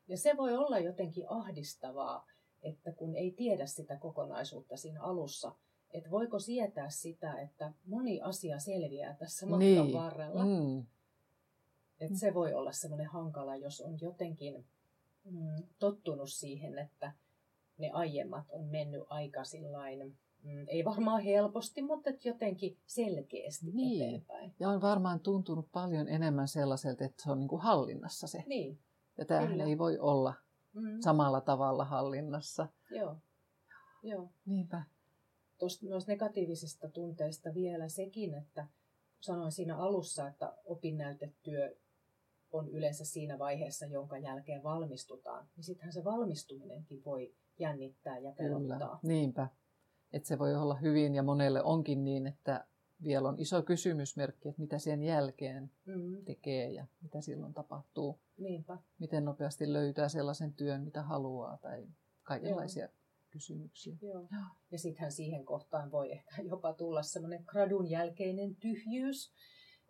Ja 0.08 0.18
se 0.18 0.38
voi 0.38 0.58
olla 0.58 0.80
jotenkin 0.80 1.26
ahdistavaa, 1.30 2.26
että 2.62 2.92
kun 2.92 3.16
ei 3.16 3.32
tiedä 3.32 3.66
sitä 3.66 3.98
kokonaisuutta 3.98 4.78
siinä 4.78 5.02
alussa, 5.02 5.56
että 5.94 6.12
voiko 6.12 6.40
sietää 6.40 6.90
sitä, 6.90 7.34
että 7.34 7.74
moni 7.86 8.22
asia 8.22 8.60
selviää 8.60 9.16
tässä 9.20 9.46
matkan 9.46 9.60
niin. 9.60 9.94
varrella. 9.94 10.46
Mm. 10.46 10.86
Et 12.04 12.16
se 12.16 12.34
voi 12.34 12.54
olla 12.54 12.72
semmoinen 12.72 13.08
hankala, 13.08 13.56
jos 13.56 13.82
on 13.82 13.98
jotenkin 14.02 14.66
mm, 15.24 15.64
tottunut 15.80 16.32
siihen, 16.32 16.80
että 16.80 17.14
ne 17.78 17.90
aiemmat 17.92 18.46
on 18.50 18.66
mennyt 18.66 19.04
aika 19.10 19.44
sillain, 19.44 20.18
mm, 20.44 20.66
ei 20.68 20.86
varmaan 20.86 21.22
helposti, 21.22 21.82
mutta 21.82 22.10
jotenkin 22.24 22.78
selkeästi 22.86 23.72
niin. 23.72 24.04
eteenpäin. 24.04 24.54
Ja 24.60 24.70
on 24.70 24.82
varmaan 24.82 25.20
tuntunut 25.20 25.72
paljon 25.72 26.08
enemmän 26.08 26.48
sellaiselta, 26.48 27.06
että 27.06 27.24
se 27.24 27.32
on 27.32 27.40
niin 27.40 27.48
kuin 27.48 27.62
hallinnassa 27.62 28.28
se. 28.28 28.44
Niin. 28.48 28.80
Ja 29.18 29.26
tämähän 29.26 29.50
Kyllä. 29.50 29.64
ei 29.64 29.78
voi 29.78 30.00
olla 30.00 30.34
mm. 30.74 31.02
samalla 31.02 31.42
tavalla 31.42 31.86
hallinnassa. 31.86 32.68
Joo. 32.92 33.18
Joo. 34.04 34.30
Niinpä. 34.46 34.84
Tuosta 35.58 35.86
noista 35.86 36.12
negatiivisista 36.12 36.90
tunteista 36.90 37.54
vielä 37.54 37.90
sekin, 37.90 38.34
että 38.34 38.68
sanoin 39.20 39.52
siinä 39.52 39.78
alussa, 39.78 40.28
että 40.28 40.54
opinnäytetyö 40.66 41.76
on 42.54 42.70
yleensä 42.70 43.06
siinä 43.06 43.40
vaiheessa, 43.40 43.86
jonka 43.86 44.18
jälkeen 44.18 44.64
valmistutaan, 44.64 45.48
niin 45.56 45.64
sittenhän 45.64 45.94
se 45.94 46.04
valmistuminenkin 46.04 47.04
voi 47.06 47.34
jännittää 47.60 48.18
ja 48.18 48.32
pelottaa. 48.32 48.78
Kyllä, 48.78 48.98
niinpä. 49.04 49.48
Että 50.14 50.28
se 50.28 50.40
voi 50.40 50.56
olla 50.56 50.76
hyvin 50.76 51.16
ja 51.16 51.24
monelle 51.24 51.64
onkin 51.64 52.04
niin, 52.04 52.28
että 52.28 52.66
vielä 53.04 53.28
on 53.30 53.40
iso 53.40 53.62
kysymysmerkki, 53.64 54.50
että 54.50 54.62
mitä 54.62 54.80
sen 54.80 55.04
jälkeen 55.04 55.72
Mm, 55.86 56.26
tekee 56.26 56.72
ja 56.72 56.86
mitä 57.02 57.22
silloin 57.22 57.54
tapahtuu. 57.54 58.20
niinpä. 58.38 58.78
Miten 59.00 59.26
nopeasti 59.26 59.74
löytää 59.74 60.10
sellaisen 60.10 60.54
työn, 60.54 60.84
mitä 60.84 61.02
haluaa 61.04 61.58
tai 61.58 61.88
kaikenlaisia 62.24 62.90
kysymyksiä. 63.30 63.96
Joo. 64.02 64.14
Joo. 64.14 64.44
Ja 64.72 64.80
sittenhän 64.80 65.12
siihen 65.12 65.46
kohtaan 65.46 65.92
voi 65.92 66.12
ehkä 66.12 66.42
jopa 66.42 66.74
tulla 66.74 67.04
semmoinen 67.04 67.44
gradun 67.48 67.90
jälkeinen 67.90 68.56
tyhjyys, 68.56 69.34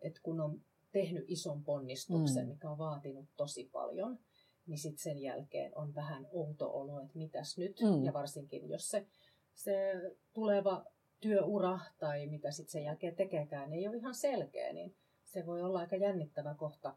että 0.00 0.20
kun 0.22 0.40
on 0.40 0.60
tehnyt 0.94 1.24
ison 1.28 1.64
ponnistuksen, 1.64 2.44
Mm. 2.44 2.48
mikä 2.48 2.70
on 2.70 2.78
vaatinut 2.78 3.28
tosi 3.36 3.68
paljon, 3.72 4.18
niin 4.66 4.78
sitten 4.78 5.02
sen 5.02 5.18
jälkeen 5.18 5.76
on 5.78 5.94
vähän 5.94 6.26
outo 6.32 6.70
olo, 6.80 7.00
että 7.00 7.18
mitäs 7.18 7.58
nyt. 7.58 7.80
Mm. 7.80 8.04
Ja 8.04 8.12
varsinkin, 8.12 8.68
jos 8.68 8.88
se, 8.90 9.06
se 9.54 9.92
tuleva 10.32 10.84
työura 11.20 11.78
tai 11.98 12.26
mitä 12.26 12.50
sitten 12.50 12.72
sen 12.72 12.84
jälkeen 12.84 13.16
tekeekään 13.16 13.72
ei 13.72 13.88
ole 13.88 13.96
ihan 13.96 14.14
selkeä, 14.14 14.72
niin 14.72 14.96
se 15.24 15.46
voi 15.46 15.62
olla 15.62 15.78
aika 15.78 15.96
jännittävä 15.96 16.54
kohta. 16.54 16.96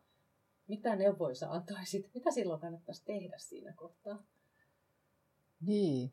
Mitä 0.67 0.95
neuvoja 0.95 1.35
sä 1.35 1.51
antaisit? 1.51 2.09
Mitä 2.13 2.31
silloin 2.31 2.61
kannattaisi 2.61 3.05
tehdä 3.05 3.37
siinä 3.37 3.73
kohtaa? 3.73 4.23
Niin. 5.61 6.11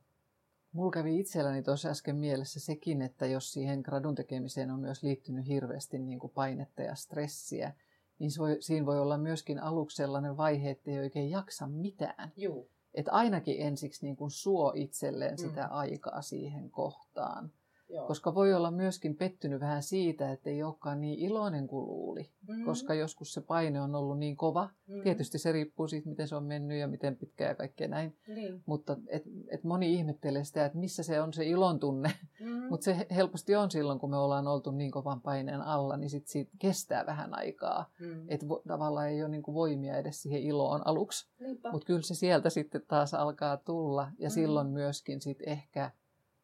Mulla 0.75 0.91
kävi 0.91 1.21
itselläni 1.21 1.63
tuossa 1.63 1.89
äsken 1.89 2.17
mielessä 2.17 2.61
sekin, 2.61 3.03
että 3.03 3.27
jos 3.27 3.53
siihen 3.53 3.81
gradun 3.81 4.15
tekemiseen 4.15 4.71
on 4.71 4.81
myös 4.81 5.03
liittynyt 5.03 5.47
hirveästi 5.47 5.99
niin 5.99 6.19
kuin 6.19 6.33
painetta 6.35 6.83
ja 6.83 6.95
stressiä, 6.95 7.73
niin 8.19 8.31
se 8.31 8.39
voi, 8.41 8.57
siinä 8.61 8.87
voi 8.87 9.01
olla 9.01 9.19
myöskin 9.19 9.63
aluksi 9.63 9.97
sellainen 9.97 10.37
vaihe, 10.37 10.71
että 10.71 10.91
ei 10.91 10.99
oikein 10.99 11.31
jaksa 11.31 11.67
mitään. 11.67 12.33
Juu. 12.37 12.71
Että 12.95 13.13
ainakin 13.13 13.57
ensiksi 13.61 14.07
niin 14.07 14.17
kuin 14.17 14.31
suo 14.31 14.73
itselleen 14.77 15.33
Mm. 15.33 15.37
sitä 15.39 15.67
aikaa 15.67 16.23
siihen 16.23 16.71
kohtaan. 16.71 17.53
Joo. 17.95 18.07
Koska 18.07 18.35
voi 18.35 18.55
olla 18.55 18.71
myöskin 18.71 19.17
pettynyt 19.17 19.61
vähän 19.61 19.83
siitä, 19.83 20.33
että 20.33 20.51
ei 20.51 20.63
olekaan 20.63 21.01
niin 21.01 21.19
iloinen 21.19 21.67
kuin 21.67 21.87
luuli. 21.87 22.31
Mm. 22.49 22.65
Koska 22.65 22.95
joskus 22.95 23.33
se 23.35 23.41
paine 23.41 23.81
on 23.81 23.95
ollut 23.95 24.19
niin 24.19 24.37
kova. 24.37 24.69
Mm. 24.87 25.03
Tietysti 25.03 25.39
se 25.39 25.53
riippuu 25.53 25.89
siitä, 25.89 26.09
miten 26.09 26.29
se 26.29 26.37
on 26.37 26.45
mennyt 26.45 26.79
ja 26.79 26.89
miten 26.89 27.17
pitkään 27.17 27.49
ja 27.49 27.55
kaikkea 27.55 27.89
näin. 27.89 28.17
Niin. 28.29 28.63
Mutta 28.67 28.97
et, 29.07 29.23
et 29.49 29.65
moni 29.65 29.95
ihmettelee 29.95 30.45
sitä, 30.45 30.65
että 30.65 30.79
missä 30.79 31.03
se 31.03 31.21
on 31.21 31.33
se 31.33 31.47
ilon 31.47 31.81
tunne. 31.81 32.13
Mm. 32.41 32.63
Mutta 32.71 32.85
se 32.85 33.07
helposti 33.15 33.57
on 33.57 33.71
silloin, 33.71 33.99
kun 33.99 34.11
me 34.11 34.17
ollaan 34.17 34.47
oltu 34.47 34.71
niin 34.71 34.91
kovan 34.91 35.21
paineen 35.21 35.61
alla, 35.63 35.97
niin 35.97 36.11
sit 36.11 36.27
siitä 36.27 36.51
kestää 36.59 37.07
vähän 37.07 37.35
aikaa. 37.35 37.91
Mm. 38.01 38.25
Että 38.29 38.49
vo, 38.49 38.63
tavallaan 38.69 39.09
ei 39.09 39.23
ole 39.23 39.29
niinku 39.31 39.55
voimia 39.55 39.97
edes 39.97 40.23
siihen 40.23 40.43
iloon 40.43 40.87
aluksi. 40.87 41.29
Mutta 41.73 41.87
kyllä 41.87 42.03
se 42.03 42.15
sieltä 42.15 42.51
sitten 42.51 42.83
taas 42.89 43.15
alkaa 43.15 43.57
tulla. 43.57 44.09
Ja 44.19 44.29
Mm. 44.29 44.33
silloin 44.33 44.67
myöskin 44.67 45.21
sit 45.21 45.39
ehkä 45.47 45.91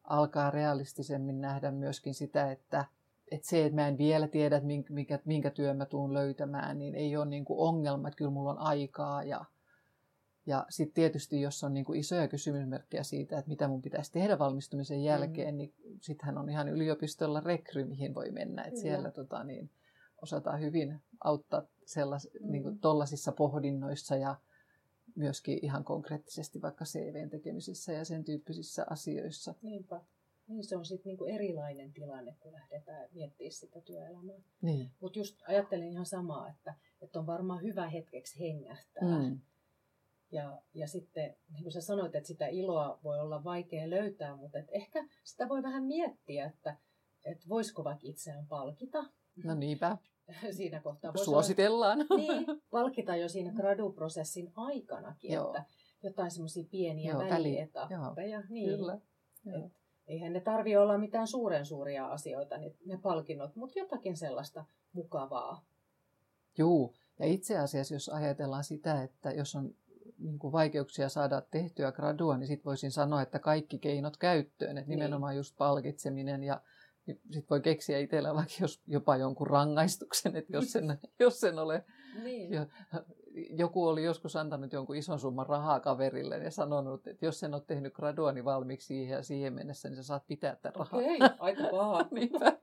alkaa 0.03 0.51
realistisemmin 0.51 1.41
nähdä 1.41 1.71
myöskin 1.71 2.13
sitä, 2.13 2.51
että, 2.51 2.85
että 3.31 3.47
se, 3.47 3.65
että 3.65 3.75
mä 3.75 3.87
en 3.87 3.97
vielä 3.97 4.27
tiedä, 4.27 4.55
että 4.55 4.67
minkä, 4.89 5.19
minkä, 5.25 5.49
työn 5.49 5.77
mä 5.77 5.85
tuun 5.85 6.13
löytämään, 6.13 6.79
niin 6.79 6.95
ei 6.95 7.17
ole 7.17 7.25
niinku 7.25 7.65
ongelma, 7.65 8.07
että 8.07 8.17
kyllä 8.17 8.31
mulla 8.31 8.51
on 8.51 8.59
aikaa. 8.59 9.23
Ja, 9.23 9.45
ja 10.45 10.65
sitten 10.69 10.93
tietysti, 10.93 11.41
jos 11.41 11.63
on 11.63 11.73
niinku 11.73 11.93
isoja 11.93 12.27
kysymysmerkkejä 12.27 13.03
siitä, 13.03 13.37
että 13.37 13.49
mitä 13.49 13.67
mun 13.67 13.81
pitäisi 13.81 14.11
tehdä 14.11 14.39
valmistumisen 14.39 15.03
jälkeen, 15.03 15.53
mm. 15.53 15.57
niin 15.57 15.73
sittenhän 16.01 16.37
on 16.37 16.49
ihan 16.49 16.69
yliopistolla 16.69 17.39
rekry, 17.39 17.83
mihin 17.83 18.15
voi 18.15 18.31
mennä. 18.31 18.63
Että 18.63 18.79
siellä 18.79 19.11
tota, 19.11 19.43
niin, 19.43 19.69
osataan 20.21 20.61
hyvin 20.61 21.01
auttaa 21.23 21.63
sellas, 21.85 22.29
Mm. 22.41 22.51
niin 22.51 22.63
kuin 22.63 22.79
tollasissa 22.79 23.31
pohdinnoissa 23.31 24.15
ja 24.15 24.35
myöskin 25.15 25.59
ihan 25.61 25.83
konkreettisesti 25.83 26.61
vaikka 26.61 26.85
CVn 26.85 27.29
tekemisessä 27.29 27.93
ja 27.93 28.05
sen 28.05 28.23
tyyppisissä 28.23 28.85
asioissa. 28.89 29.55
Niinpä. 29.61 30.01
Niin 30.47 30.63
se 30.63 30.77
on 30.77 30.85
sitten 30.85 31.09
niinku 31.09 31.25
erilainen 31.25 31.93
tilanne, 31.93 32.35
kun 32.39 32.53
lähdetään 32.53 33.09
miettimään 33.13 33.51
sitä 33.51 33.81
työelämää. 33.81 34.35
Niin. 34.61 34.91
Mutta 34.99 35.19
just 35.19 35.41
ajattelin 35.47 35.91
ihan 35.91 36.05
samaa, 36.05 36.49
että, 36.49 36.75
että 37.01 37.19
on 37.19 37.25
varmaan 37.25 37.63
hyvä 37.63 37.89
hetkeksi 37.89 38.39
hengähtää. 38.39 39.19
Mm. 39.19 39.39
Ja, 40.31 40.61
ja 40.73 40.87
sitten, 40.87 41.35
niin 41.53 41.63
kuin 41.63 41.71
sä 41.71 41.81
sanoit, 41.81 42.15
että 42.15 42.27
sitä 42.27 42.47
iloa 42.47 42.99
voi 43.03 43.19
olla 43.19 43.43
vaikea 43.43 43.89
löytää, 43.89 44.35
mutta 44.35 44.59
et 44.59 44.67
ehkä 44.71 45.07
sitä 45.23 45.49
voi 45.49 45.63
vähän 45.63 45.83
miettiä, 45.83 46.45
että, 46.45 46.77
että 47.25 47.49
voisiko 47.49 47.83
vaikka 47.83 48.07
itseään 48.07 48.47
palkita 48.47 49.05
No 49.43 49.55
niinpä, 49.55 49.97
siinä 50.57 50.79
kohtaa. 50.79 51.13
Voisi 51.13 51.25
suositellaan. 51.25 51.99
Olla, 52.09 52.17
niin, 52.21 52.45
palkita 52.71 53.15
jo 53.15 53.29
siinä 53.29 53.51
graduprosessin 53.53 54.51
aikanakin, 54.55 55.31
Joo. 55.31 55.47
että 55.47 55.63
jotain 56.03 56.31
semmoisia 56.31 56.63
pieniä 56.71 57.11
Joo, 57.11 57.19
väli- 57.21 57.29
välietappeja. 57.33 58.43
Niin. 58.49 58.69
Kyllä. 58.69 58.97
Joo. 59.45 59.65
Et 59.65 59.71
eihän 60.07 60.33
ne 60.33 60.39
tarvi 60.39 60.77
olla 60.77 60.97
mitään 60.97 61.27
suuren 61.27 61.65
suuria 61.65 62.07
asioita, 62.07 62.57
ne, 62.57 62.71
ne 62.85 62.97
palkinnot, 62.97 63.55
mutta 63.55 63.79
jotakin 63.79 64.17
sellaista 64.17 64.65
mukavaa. 64.93 65.63
Juu, 66.57 66.93
ja 67.19 67.25
itse 67.25 67.57
asiassa 67.57 67.93
jos 67.93 68.09
ajatellaan 68.09 68.63
sitä, 68.63 69.03
että 69.03 69.31
jos 69.31 69.55
on 69.55 69.75
niin 70.17 70.39
kuin 70.39 70.51
vaikeuksia 70.51 71.09
saada 71.09 71.41
tehtyä 71.51 71.91
gradua, 71.91 72.37
niin 72.37 72.47
sitten 72.47 72.65
voisin 72.65 72.91
sanoa, 72.91 73.21
että 73.21 73.39
kaikki 73.39 73.79
keinot 73.79 74.17
käyttöön, 74.17 74.77
että 74.77 74.89
Niin. 74.89 74.97
nimenomaan 74.99 75.35
just 75.35 75.57
palkitseminen 75.57 76.43
ja 76.43 76.61
sitten 77.05 77.43
voi 77.49 77.61
keksiä 77.61 77.99
itsellä 77.99 78.35
vaikka 78.35 78.53
jos, 78.61 78.81
jopa 78.87 79.17
jonkun 79.17 79.47
rangaistuksen, 79.47 80.35
että 80.35 80.53
jos 80.53 80.71
sen, 80.71 80.99
jos 81.19 81.39
sen 81.39 81.59
ole, 81.59 81.85
Niin. 82.23 82.53
jo, 82.53 82.65
joku 83.49 83.87
oli 83.87 84.03
joskus 84.03 84.35
antanut 84.35 84.73
jonkun 84.73 84.95
ison 84.95 85.19
summan 85.19 85.47
rahaa 85.47 85.79
kaverille 85.79 86.37
ja 86.37 86.51
sanonut, 86.51 87.07
että 87.07 87.25
jos 87.25 87.39
sen 87.39 87.53
olet 87.53 87.67
tehnyt 87.67 87.93
graduani 87.93 88.45
valmiiksi 88.45 88.87
siihen 88.87 89.15
ja 89.15 89.23
siihen 89.23 89.53
mennessä, 89.53 89.89
niin 89.89 89.95
sä 89.95 90.03
saat 90.03 90.27
pitää 90.27 90.55
tämän 90.55 90.75
rahaa. 90.75 90.99
Okei, 90.99 91.17
aika 91.39 91.63
paha. 91.71 92.05
Niinpä, 92.11 92.57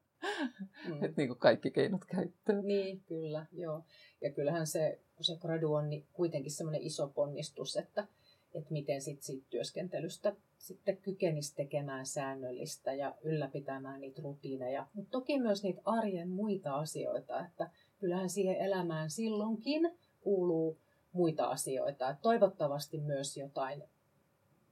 Mm. 0.89 1.05
että 1.05 1.15
niin 1.17 1.29
kuin 1.29 1.39
kaikki 1.39 1.71
keinot 1.71 2.05
käyttöön. 2.05 2.67
Niin, 2.67 3.01
kyllä, 3.01 3.47
joo. 3.53 3.85
Ja 4.21 4.33
kyllähän 4.33 4.67
se, 4.67 5.01
kun 5.17 5.25
se 5.25 5.37
gradu 5.37 5.75
on, 5.75 5.91
niin 5.91 6.07
kuitenkin 6.13 6.53
semmoinen 6.53 6.83
iso 6.83 7.09
ponnistus, 7.09 7.77
että, 7.77 8.07
että 8.55 8.73
miten 8.73 9.03
sit 9.03 9.23
siitä 9.23 9.47
työskentelystä 9.51 10.37
sitten 10.59 10.97
kykenisi 10.97 11.55
tekemään 11.55 12.07
säännöllistä 12.07 12.95
ja 12.95 13.15
ylläpitämään 13.23 14.01
niitä 14.01 14.23
rutiineja. 14.23 14.87
Mutta 14.95 15.11
toki 15.11 15.39
myös 15.39 15.63
niitä 15.63 15.81
arjen 15.85 16.29
muita 16.29 16.75
asioita, 16.75 17.47
että 17.47 17.71
kyllähän 17.99 18.31
siihen 18.31 18.57
elämään 18.57 19.11
silloinkin 19.11 19.91
kuuluu 20.21 20.79
muita 21.13 21.47
asioita. 21.47 22.11
Et 22.11 22.21
toivottavasti 22.23 22.99
myös 22.99 23.37
jotain 23.37 23.83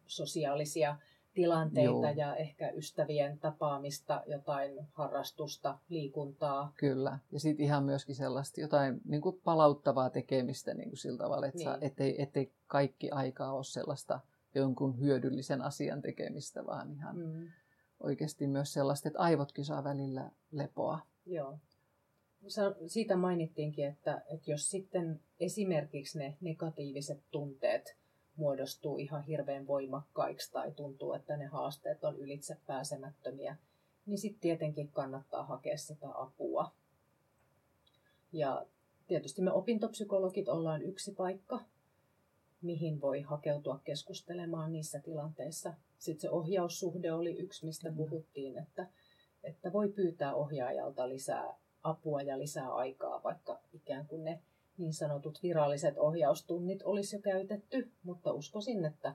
sosiaalisia 0.06 0.96
tilanteita 1.36 1.90
Joo. 1.90 2.14
ja 2.16 2.36
ehkä 2.36 2.70
ystävien 2.70 3.38
tapaamista, 3.38 4.22
jotain 4.26 4.86
harrastusta, 4.92 5.78
liikuntaa. 5.88 6.72
Kyllä. 6.76 7.18
Ja 7.32 7.40
sitten 7.40 7.64
ihan 7.64 7.84
myöskin 7.84 8.14
sellaista 8.14 8.60
jotain 8.60 9.00
niin 9.04 9.20
kuin 9.20 9.40
palauttavaa 9.44 10.10
tekemistä 10.10 10.74
niin 10.74 10.88
kuin 10.88 10.98
sillä 10.98 11.18
tavalla, 11.18 11.46
että 11.46 11.58
Niin. 11.58 11.70
niin. 11.70 11.84
ettei, 11.84 12.22
ettei 12.22 12.52
kaikki 12.66 13.10
aikaa 13.10 13.52
ole 13.52 13.64
sellaista 13.64 14.20
jonkun 14.54 15.00
hyödyllisen 15.00 15.62
asian 15.62 16.02
tekemistä, 16.02 16.66
vaan 16.66 16.92
ihan 16.92 17.16
mm. 17.16 17.48
Oikeasti 18.00 18.46
myös 18.46 18.72
sellaista, 18.72 19.08
että 19.08 19.20
aivotkin 19.20 19.64
saa 19.64 19.84
välillä 19.84 20.30
lepoa. 20.50 20.98
Joo. 21.26 21.58
Siitä 22.86 23.16
mainittiinkin, 23.16 23.86
että, 23.86 24.22
että 24.28 24.50
jos 24.50 24.70
sitten 24.70 25.20
esimerkiksi 25.40 26.18
ne 26.18 26.36
negatiiviset 26.40 27.22
tunteet 27.30 27.96
muodostuu 28.36 28.98
ihan 28.98 29.22
hirveän 29.22 29.66
voimakkaiksi 29.66 30.52
tai 30.52 30.72
tuntuu, 30.72 31.12
että 31.12 31.36
ne 31.36 31.46
haasteet 31.46 32.04
on 32.04 32.16
ylitse 32.16 32.56
pääsemättömiä, 32.66 33.56
niin 34.06 34.18
sitten 34.18 34.40
tietenkin 34.40 34.88
kannattaa 34.88 35.42
hakea 35.42 35.78
sitä 35.78 36.08
apua. 36.14 36.72
Ja 38.32 38.66
tietysti 39.06 39.42
me 39.42 39.52
opintopsykologit 39.52 40.48
ollaan 40.48 40.82
yksi 40.82 41.14
paikka, 41.14 41.60
mihin 42.62 43.00
voi 43.00 43.20
hakeutua 43.20 43.80
keskustelemaan 43.84 44.72
niissä 44.72 45.00
tilanteissa. 45.00 45.74
Sitten 45.98 46.20
se 46.20 46.30
ohjaussuhde 46.30 47.12
oli 47.12 47.36
yksi, 47.36 47.66
mistä 47.66 47.88
Kyllä. 47.88 47.96
puhuttiin, 47.96 48.58
että, 48.58 48.86
että 49.44 49.72
voi 49.72 49.88
pyytää 49.88 50.34
ohjaajalta 50.34 51.08
lisää 51.08 51.54
apua 51.82 52.22
ja 52.22 52.38
lisää 52.38 52.74
aikaa, 52.74 53.22
vaikka 53.22 53.60
ikään 53.72 54.06
kuin 54.06 54.24
ne 54.24 54.40
niin 54.78 54.94
sanotut 54.94 55.42
viralliset 55.42 55.98
ohjaustunnit 55.98 56.82
olisi 56.82 57.16
jo 57.16 57.22
käytetty, 57.22 57.90
mutta 58.02 58.32
uskoisin, 58.32 58.84
että 58.84 59.14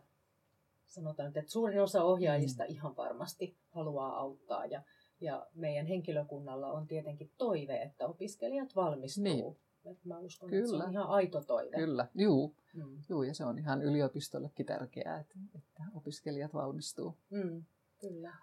sanotaan 0.85 1.27
että 1.27 1.51
suurin 1.51 1.81
osa 1.81 2.03
ohjaajista 2.03 2.63
ihan 2.63 2.97
varmasti 2.97 3.57
haluaa 3.69 4.17
auttaa 4.19 4.65
ja, 4.65 4.81
ja 5.21 5.47
meidän 5.55 5.85
henkilökunnalla 5.85 6.71
on 6.71 6.87
tietenkin 6.87 7.31
toive, 7.37 7.81
että 7.81 8.07
opiskelijat 8.07 8.75
valmistuu. 8.75 9.23
Niin. 9.23 9.57
Et 9.85 10.05
mä 10.05 10.19
uskon, 10.19 10.53
että 10.53 10.67
se 10.67 10.71
Kyllä. 10.71 10.83
on 10.83 10.91
ihan 10.91 11.07
aito 11.07 11.41
toive. 11.41 11.75
Kyllä, 11.75 12.07
juu, 12.15 12.55
Mm. 12.73 13.03
juu, 13.09 13.23
ja 13.23 13.33
se 13.33 13.45
on 13.45 13.57
ihan 13.57 13.81
yliopistollekin 13.81 14.65
tärkeää, 14.65 15.19
että, 15.19 15.35
että 15.55 15.83
opiskelijat 15.95 16.53
valmistuu. 16.53 17.17
Mm. 17.29 17.63
Kyllä. 17.99 18.35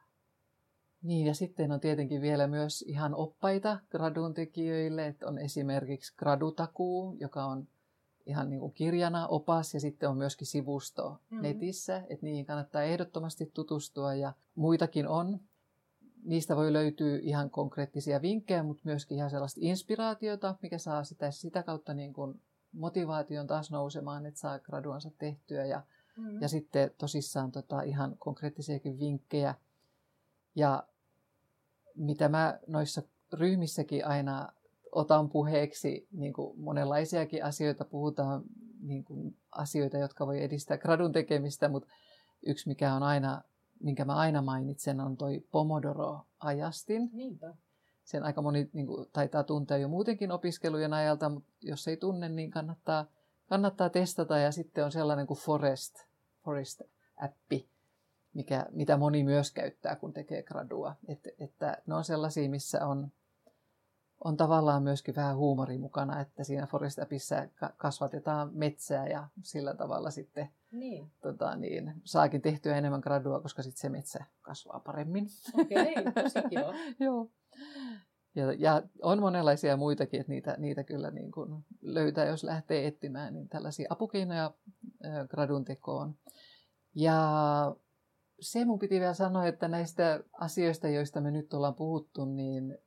Niin, 1.02 1.26
ja 1.26 1.34
sitten 1.34 1.72
on 1.72 1.80
tietenkin 1.80 2.20
vielä 2.20 2.46
myös 2.46 2.82
ihan 2.82 3.14
oppaita 3.14 3.78
gradun 3.90 4.34
tekijöille, 4.34 5.06
että 5.06 5.26
on 5.26 5.38
esimerkiksi 5.38 6.16
gradutakuu, 6.16 7.16
joka 7.20 7.44
on 7.44 7.68
ihan 8.26 8.50
niin 8.50 8.60
kuin 8.60 8.72
kirjana 8.72 9.26
opas 9.26 9.74
ja 9.74 9.80
sitten 9.80 10.08
on 10.08 10.16
myöskin 10.16 10.46
sivusto 10.46 11.10
mm-hmm. 11.10 11.42
netissä, 11.42 12.02
että 12.08 12.26
niihin 12.26 12.46
kannattaa 12.46 12.82
ehdottomasti 12.82 13.50
tutustua 13.54 14.14
ja 14.14 14.32
muitakin 14.54 15.08
on. 15.08 15.40
Niistä 16.24 16.56
voi 16.56 16.72
löytyä 16.72 17.18
ihan 17.22 17.50
konkreettisia 17.50 18.22
vinkkejä, 18.22 18.62
mutta 18.62 18.82
myöskin 18.84 19.16
ihan 19.16 19.30
sellaista 19.30 19.60
inspiraatiota, 19.62 20.54
mikä 20.62 20.78
saa 20.78 21.04
sitä, 21.04 21.30
sitä 21.30 21.62
kautta 21.62 21.94
niin 21.94 22.12
kuin 22.12 22.40
motivaation 22.72 23.46
taas 23.46 23.70
nousemaan, 23.70 24.26
että 24.26 24.40
saa 24.40 24.58
graduansa 24.58 25.10
tehtyä 25.18 25.64
ja, 25.64 25.82
mm-hmm. 26.16 26.42
ja 26.42 26.48
sitten 26.48 26.90
tosissaan 26.98 27.52
tota, 27.52 27.82
ihan 27.82 28.16
konkreettisiakin 28.18 28.98
vinkkejä. 28.98 29.54
Ja 30.54 30.84
mitä 31.94 32.28
mä 32.28 32.58
noissa 32.66 33.02
ryhmissäkin 33.32 34.06
aina 34.06 34.52
otan 34.92 35.28
puheeksi 35.28 36.08
niin 36.12 36.32
kuin 36.32 36.60
monenlaisiakin 36.60 37.44
asioita, 37.44 37.84
puhutaan 37.84 38.42
niin 38.80 39.04
kuin 39.04 39.36
asioita, 39.52 39.98
jotka 39.98 40.26
voi 40.26 40.42
edistää 40.42 40.78
gradun 40.78 41.12
tekemistä, 41.12 41.68
mutta 41.68 41.88
yksi 42.46 42.68
mikä 42.68 42.94
on 42.94 43.02
aina, 43.02 43.42
minkä 43.80 44.04
mä 44.04 44.14
aina 44.14 44.42
mainitsen, 44.42 45.00
on 45.00 45.16
toi 45.16 45.40
Pomodoro-ajastin. 45.50 47.10
Niinpä. 47.12 47.54
Sen 48.04 48.24
aika 48.24 48.42
moni 48.42 48.70
niin 48.72 48.86
kuin, 48.86 49.06
taitaa 49.12 49.44
tuntea 49.44 49.76
jo 49.76 49.88
muutenkin 49.88 50.32
opiskelujen 50.32 50.92
ajalta, 50.92 51.28
mutta 51.28 51.50
jos 51.62 51.88
ei 51.88 51.96
tunne, 51.96 52.28
niin 52.28 52.50
kannattaa, 52.50 53.06
kannattaa 53.48 53.90
testata. 53.90 54.38
Ja 54.38 54.52
sitten 54.52 54.84
on 54.84 54.92
sellainen 54.92 55.26
kuin 55.26 55.38
Forest, 55.38 55.94
Forest-appi, 56.44 57.68
mikä, 58.38 58.66
mitä 58.70 58.96
moni 58.96 59.24
myös 59.24 59.52
käyttää, 59.52 59.96
kun 59.96 60.12
tekee 60.12 60.42
gradua. 60.42 60.94
Et, 61.08 61.28
että 61.38 61.82
ne 61.86 61.94
on 61.94 62.04
sellaisia, 62.04 62.50
missä 62.50 62.86
on 62.86 63.10
on 64.24 64.36
tavallaan 64.36 64.82
myöskin 64.82 65.16
vähän 65.16 65.36
huumori 65.36 65.78
mukana, 65.78 66.20
että 66.20 66.44
siinä 66.44 66.66
Forest 66.66 66.98
Appissa 66.98 67.48
kasvatetaan 67.76 68.50
metsää 68.52 69.06
ja 69.06 69.28
sillä 69.42 69.74
tavalla 69.74 70.10
sitten 70.10 70.48
niin. 70.70 71.12
Tota, 71.20 71.56
niin, 71.56 71.94
saakin 72.04 72.42
tehtyä 72.42 72.76
enemmän 72.76 73.00
gradua, 73.00 73.40
koska 73.40 73.62
sitten 73.62 73.80
se 73.80 73.88
metsä 73.88 74.24
kasvaa 74.42 74.80
paremmin. 74.80 75.26
Okei, 75.54 75.94
okay. 75.98 76.72
Joo. 77.06 77.30
Ja, 78.34 78.52
ja 78.52 78.82
on 79.02 79.20
monenlaisia 79.20 79.76
muitakin, 79.76 80.20
että 80.20 80.32
niitä, 80.32 80.54
niitä 80.58 80.84
kyllä 80.84 81.10
niin 81.10 81.32
kuin 81.32 81.64
löytää, 81.80 82.26
jos 82.26 82.44
lähtee 82.44 82.86
etsimään, 82.86 83.34
niin 83.34 83.48
tällaisia 83.48 83.86
apukeinoja 83.90 84.54
gradun 85.28 85.64
tekoon. 85.64 86.14
Ja 86.94 87.76
se 88.40 88.64
mun 88.64 88.78
piti 88.78 89.00
vielä 89.00 89.14
sanoa, 89.14 89.46
että 89.46 89.68
näistä 89.68 90.20
asioista, 90.32 90.88
joista 90.88 91.20
me 91.20 91.30
nyt 91.30 91.54
ollaan 91.54 91.74
puhuttu, 91.74 92.24
niin 92.24 92.78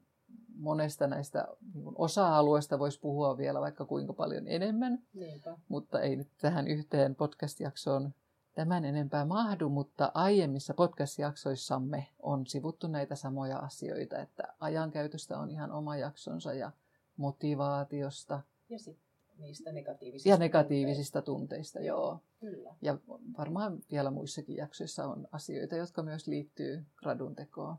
monesta 0.55 1.07
näistä 1.07 1.47
niin 1.73 1.85
osa-alueista 1.95 2.79
voisi 2.79 2.99
puhua 2.99 3.37
vielä 3.37 3.61
vaikka 3.61 3.85
kuinka 3.85 4.13
paljon 4.13 4.47
enemmän, 4.47 4.99
Niinpä. 5.13 5.57
mutta 5.67 5.99
ei 6.01 6.15
nyt 6.15 6.29
tähän 6.41 6.67
yhteen 6.67 7.15
podcast-jaksoon 7.15 8.13
tämän 8.55 8.85
enempää 8.85 9.25
mahdu, 9.25 9.69
mutta 9.69 10.11
aiemmissa 10.13 10.73
podcast-jaksoissamme 10.73 12.07
on 12.19 12.47
sivuttu 12.47 12.87
näitä 12.87 13.15
samoja 13.15 13.57
asioita, 13.57 14.19
että 14.19 14.43
ajankäytöstä 14.59 15.39
on 15.39 15.51
ihan 15.51 15.71
oma 15.71 15.97
jaksonsa 15.97 16.53
ja 16.53 16.71
motivaatiosta. 17.17 18.41
Ja 18.69 18.79
sitten 18.79 19.10
niistä 19.41 19.71
negatiivisista 19.71 20.29
Ja 20.29 20.37
negatiivisista 20.37 21.21
tunteista, 21.21 21.79
tunteista 21.79 21.79
joo. 21.79 22.19
Kyllä. 22.39 22.75
Ja 22.81 22.97
varmaan 23.37 23.79
vielä 23.91 24.11
muissakin 24.11 24.55
jaksoissa 24.55 25.05
on 25.05 25.27
asioita, 25.31 25.75
jotka 25.75 26.03
myös 26.03 26.27
liittyy 26.27 26.85
gradun 26.95 27.35
tekoon. 27.35 27.75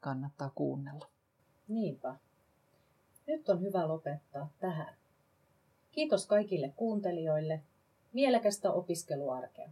Kannattaa 0.00 0.50
kuunnella. 0.54 1.08
Niinpä. 1.68 2.14
Nyt 3.26 3.48
on 3.48 3.60
hyvä 3.60 3.88
lopettaa 3.88 4.52
tähän. 4.60 4.94
Kiitos 5.92 6.26
kaikille 6.26 6.72
kuuntelijoille. 6.76 7.62
Mielekästä 8.12 8.72
opiskeluarkea. 8.72 9.70